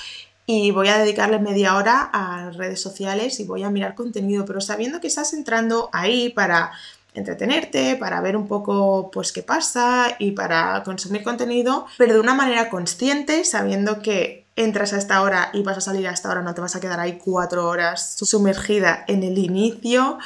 y 0.45 0.71
voy 0.71 0.89
a 0.89 0.97
dedicarle 0.97 1.39
media 1.39 1.77
hora 1.77 2.09
a 2.11 2.49
redes 2.49 2.81
sociales 2.81 3.39
y 3.39 3.45
voy 3.45 3.63
a 3.63 3.69
mirar 3.69 3.95
contenido, 3.95 4.43
pero 4.43 4.59
sabiendo 4.59 4.99
que 4.99 5.07
estás 5.07 5.31
entrando 5.31 5.89
ahí 5.93 6.27
para 6.27 6.73
entretenerte, 7.13 7.95
para 7.95 8.19
ver 8.19 8.35
un 8.35 8.49
poco 8.49 9.11
pues 9.13 9.31
qué 9.31 9.41
pasa 9.41 10.17
y 10.19 10.31
para 10.31 10.83
consumir 10.83 11.23
contenido, 11.23 11.85
pero 11.97 12.13
de 12.13 12.19
una 12.19 12.33
manera 12.33 12.69
consciente, 12.69 13.45
sabiendo 13.45 14.01
que 14.01 14.38
entras 14.59 14.91
a 14.91 14.97
esta 14.97 15.21
hora 15.21 15.51
y 15.53 15.63
vas 15.63 15.77
a 15.77 15.81
salir 15.81 16.05
a 16.07 16.11
esta 16.11 16.29
hora, 16.29 16.41
no 16.41 16.53
te 16.53 16.59
vas 16.59 16.75
a 16.75 16.81
quedar 16.81 16.99
ahí 16.99 17.17
cuatro 17.17 17.65
horas 17.65 18.17
sumergida 18.17 19.05
en 19.07 19.23
el 19.23 19.37
inicio, 19.37 20.19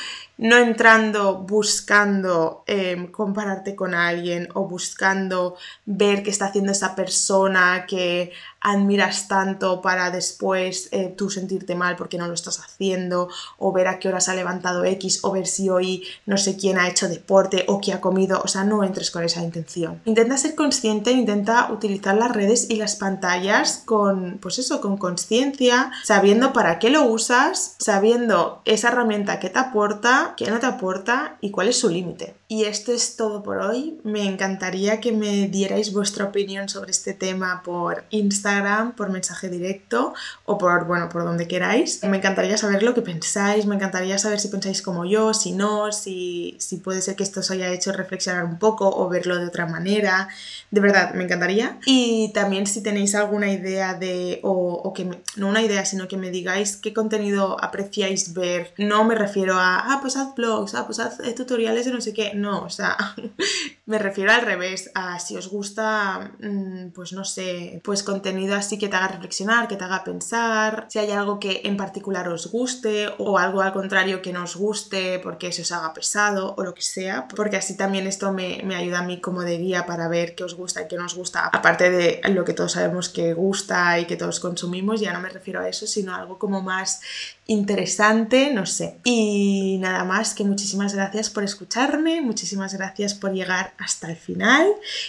no 0.43 0.57
entrando 0.57 1.37
buscando 1.37 2.65
em, 2.67 3.07
compararte 3.07 3.77
con 3.77 3.93
alguien 3.93 4.49
o 4.53 4.67
buscando 4.67 5.55
ver 5.85 6.21
qué 6.21 6.31
está 6.31 6.47
haciendo 6.47 6.73
esa 6.73 6.95
persona 6.95 7.85
que 7.87 8.33
admiras 8.63 9.27
tanto 9.27 9.81
para 9.81 10.09
después 10.09 10.87
eh, 10.91 11.13
tú 11.15 11.29
sentirte 11.29 11.75
mal 11.75 11.95
porque 11.97 12.17
no 12.17 12.27
lo 12.27 12.33
estás 12.33 12.59
haciendo, 12.59 13.29
o 13.57 13.71
ver 13.73 13.87
a 13.87 13.99
qué 13.99 14.07
horas 14.07 14.29
ha 14.29 14.35
levantado 14.35 14.85
X, 14.85 15.19
o 15.23 15.31
ver 15.31 15.47
si 15.47 15.69
hoy 15.69 16.03
no 16.25 16.37
sé 16.37 16.55
quién 16.57 16.79
ha 16.79 16.87
hecho 16.87 17.09
deporte 17.09 17.65
o 17.67 17.81
qué 17.81 17.93
ha 17.93 18.01
comido, 18.01 18.41
o 18.43 18.47
sea, 18.47 18.63
no 18.63 18.83
entres 18.83 19.11
con 19.11 19.23
esa 19.23 19.41
intención. 19.41 20.01
Intenta 20.05 20.37
ser 20.37 20.55
consciente, 20.55 21.11
intenta 21.11 21.71
utilizar 21.71 22.15
las 22.15 22.31
redes 22.31 22.69
y 22.69 22.77
las 22.77 22.95
pantallas 22.95 23.83
con, 23.85 24.39
pues 24.41 24.59
eso, 24.59 24.79
con 24.79 24.97
conciencia, 24.97 25.91
sabiendo 26.03 26.53
para 26.53 26.79
qué 26.79 26.89
lo 26.89 27.03
usas, 27.03 27.75
sabiendo 27.79 28.61
esa 28.63 28.87
herramienta 28.89 29.39
que 29.39 29.49
te 29.49 29.59
aporta, 29.59 30.32
que 30.35 30.49
no 30.49 30.59
te 30.59 30.65
aporta 30.65 31.37
y 31.41 31.51
cuál 31.51 31.69
es 31.69 31.79
su 31.79 31.89
límite. 31.89 32.35
Y 32.47 32.65
esto 32.65 32.91
es 32.91 33.15
todo 33.15 33.41
por 33.41 33.57
hoy. 33.57 33.99
Me 34.03 34.25
encantaría 34.25 34.99
que 34.99 35.11
me 35.11 35.47
dierais 35.47 35.91
vuestra 35.91 36.25
opinión 36.25 36.69
sobre 36.69 36.91
este 36.91 37.13
tema 37.13 37.63
por 37.63 38.03
Instagram, 38.11 38.95
por 38.95 39.09
mensaje 39.09 39.49
directo 39.49 40.13
o 40.45 40.57
por, 40.57 40.85
bueno, 40.85 41.09
por 41.09 41.23
donde 41.23 41.47
queráis. 41.47 42.03
Me 42.03 42.17
encantaría 42.17 42.57
saber 42.57 42.83
lo 42.83 42.93
que 42.93 43.01
pensáis, 43.01 43.65
me 43.65 43.75
encantaría 43.75 44.17
saber 44.17 44.39
si 44.39 44.49
pensáis 44.49 44.81
como 44.81 45.05
yo, 45.05 45.33
si 45.33 45.51
no, 45.51 45.91
si, 45.91 46.55
si 46.59 46.77
puede 46.77 47.01
ser 47.01 47.15
que 47.15 47.23
esto 47.23 47.39
os 47.39 47.49
haya 47.49 47.71
hecho 47.71 47.91
reflexionar 47.91 48.45
un 48.45 48.59
poco 48.59 48.87
o 48.87 49.09
verlo 49.09 49.37
de 49.37 49.47
otra 49.47 49.65
manera. 49.65 50.27
De 50.69 50.79
verdad, 50.81 51.13
me 51.13 51.23
encantaría. 51.23 51.79
Y 51.85 52.31
también 52.33 52.67
si 52.67 52.83
tenéis 52.83 53.15
alguna 53.15 53.51
idea 53.51 53.93
de, 53.95 54.39
o, 54.43 54.51
o 54.51 54.93
que, 54.93 55.09
no 55.37 55.47
una 55.47 55.61
idea, 55.61 55.85
sino 55.85 56.07
que 56.07 56.17
me 56.17 56.29
digáis 56.29 56.77
qué 56.77 56.93
contenido 56.93 57.57
apreciáis 57.63 58.33
ver. 58.33 58.73
No 58.77 59.03
me 59.03 59.15
refiero 59.15 59.55
a, 59.57 59.79
ah, 59.79 59.99
pues 60.01 60.12
haz 60.17 60.35
blogs, 60.35 60.75
ah, 60.75 60.85
pues 60.85 60.99
haz 60.99 61.19
eh, 61.19 61.33
tutoriales 61.33 61.85
de 61.85 61.91
no 61.91 62.01
sé 62.01 62.13
qué. 62.13 62.33
No, 62.33 62.63
o 62.63 62.69
sea, 62.69 62.97
me 63.85 63.99
refiero 63.99 64.31
al 64.31 64.41
revés, 64.41 64.91
a 64.95 65.19
si 65.19 65.35
os 65.37 65.49
gusta, 65.49 66.31
mm, 66.39 66.89
pues 66.89 67.13
no 67.13 67.25
sé, 67.25 67.81
pues 67.83 68.03
contenido 68.03 68.55
así 68.55 68.77
que 68.77 68.87
te 68.87 68.95
haga 68.95 69.09
reflexionar, 69.09 69.67
que 69.67 69.75
te 69.75 69.83
haga 69.83 70.03
pensar, 70.03 70.87
si 70.89 70.99
hay 70.99 71.11
algo 71.11 71.39
que 71.39 71.61
en 71.65 71.77
particular 71.77 72.27
os 72.29 72.51
guste 72.51 73.09
o 73.17 73.37
algo 73.37 73.61
al 73.61 73.73
contrario 73.73 74.21
que 74.21 74.33
no 74.33 74.43
os 74.43 74.55
guste 74.55 75.19
porque 75.19 75.51
se 75.51 75.63
os 75.63 75.71
haga 75.71 75.93
pesado 75.93 76.55
o 76.57 76.63
lo 76.63 76.73
que 76.73 76.81
sea, 76.81 77.27
porque 77.27 77.57
así 77.57 77.75
también 77.75 78.07
esto 78.07 78.31
me, 78.31 78.61
me 78.63 78.75
ayuda 78.75 78.99
a 78.99 79.03
mí 79.03 79.19
como 79.19 79.41
de 79.41 79.57
guía 79.57 79.85
para 79.85 80.07
ver 80.07 80.35
qué 80.35 80.43
os 80.43 80.55
gusta 80.55 80.83
y 80.83 80.87
qué 80.87 80.97
no 80.97 81.05
os 81.05 81.15
gusta, 81.15 81.47
aparte 81.47 81.89
de 81.89 82.21
lo 82.29 82.45
que 82.45 82.53
todos 82.53 82.73
sabemos 82.73 83.09
que 83.09 83.33
gusta 83.33 83.99
y 83.99 84.05
que 84.05 84.17
todos 84.17 84.39
consumimos, 84.39 85.01
ya 85.01 85.13
no 85.13 85.19
me 85.19 85.29
refiero 85.29 85.59
a 85.59 85.67
eso, 85.67 85.87
sino 85.87 86.15
algo 86.15 86.37
como 86.37 86.61
más 86.61 87.01
interesante, 87.47 88.53
no 88.53 88.65
sé. 88.65 88.97
Y 89.03 89.77
nada 89.79 90.03
más, 90.03 90.33
que 90.33 90.43
muchísimas 90.43 90.93
gracias 90.93 91.29
por 91.29 91.43
escucharme, 91.43 92.21
muchísimas 92.21 92.73
gracias 92.73 93.13
por 93.13 93.33
llegar 93.33 93.73
hasta 93.77 94.09
el 94.09 94.15
final. 94.15 94.67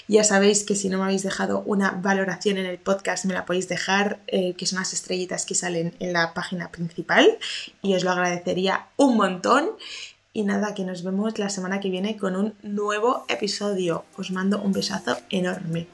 Ya 0.09 0.25
sabéis 0.25 0.65
que 0.65 0.75
si 0.75 0.89
no 0.89 0.99
me 0.99 1.05
habéis 1.05 1.23
dejado 1.23 1.63
una 1.67 1.93
valoración 1.93 2.59
en 2.59 2.67
el 2.67 2.79
podcast, 2.79 3.25
me 3.25 3.35
la 3.35 3.47
podéis 3.47 3.69
dejar, 3.69 4.21
eh, 4.27 4.55
que 4.55 4.67
son 4.67 4.79
las 4.79 4.93
estrellitas 4.93 5.47
que 5.47 5.55
salen 5.55 5.95
en 6.01 6.13
la 6.13 6.35
página 6.35 6.71
principal, 6.71 7.39
y 7.83 7.95
os 7.95 8.05
lo 8.05 8.11
agradecería 8.11 8.89
un 8.97 9.17
montón. 9.17 9.71
Y 10.37 10.43
nada, 10.43 10.75
que 10.75 10.85
nos 10.85 11.05
vemos 11.05 11.39
la 11.39 11.49
semana 11.49 11.79
que 11.79 11.91
viene 11.91 12.17
con 12.17 12.35
un 12.35 12.55
nuevo 12.63 13.25
episodio. 13.29 14.05
Os 14.17 14.33
mando 14.33 14.61
un 14.61 14.73
besazo 14.73 15.17
enorme. 15.31 15.87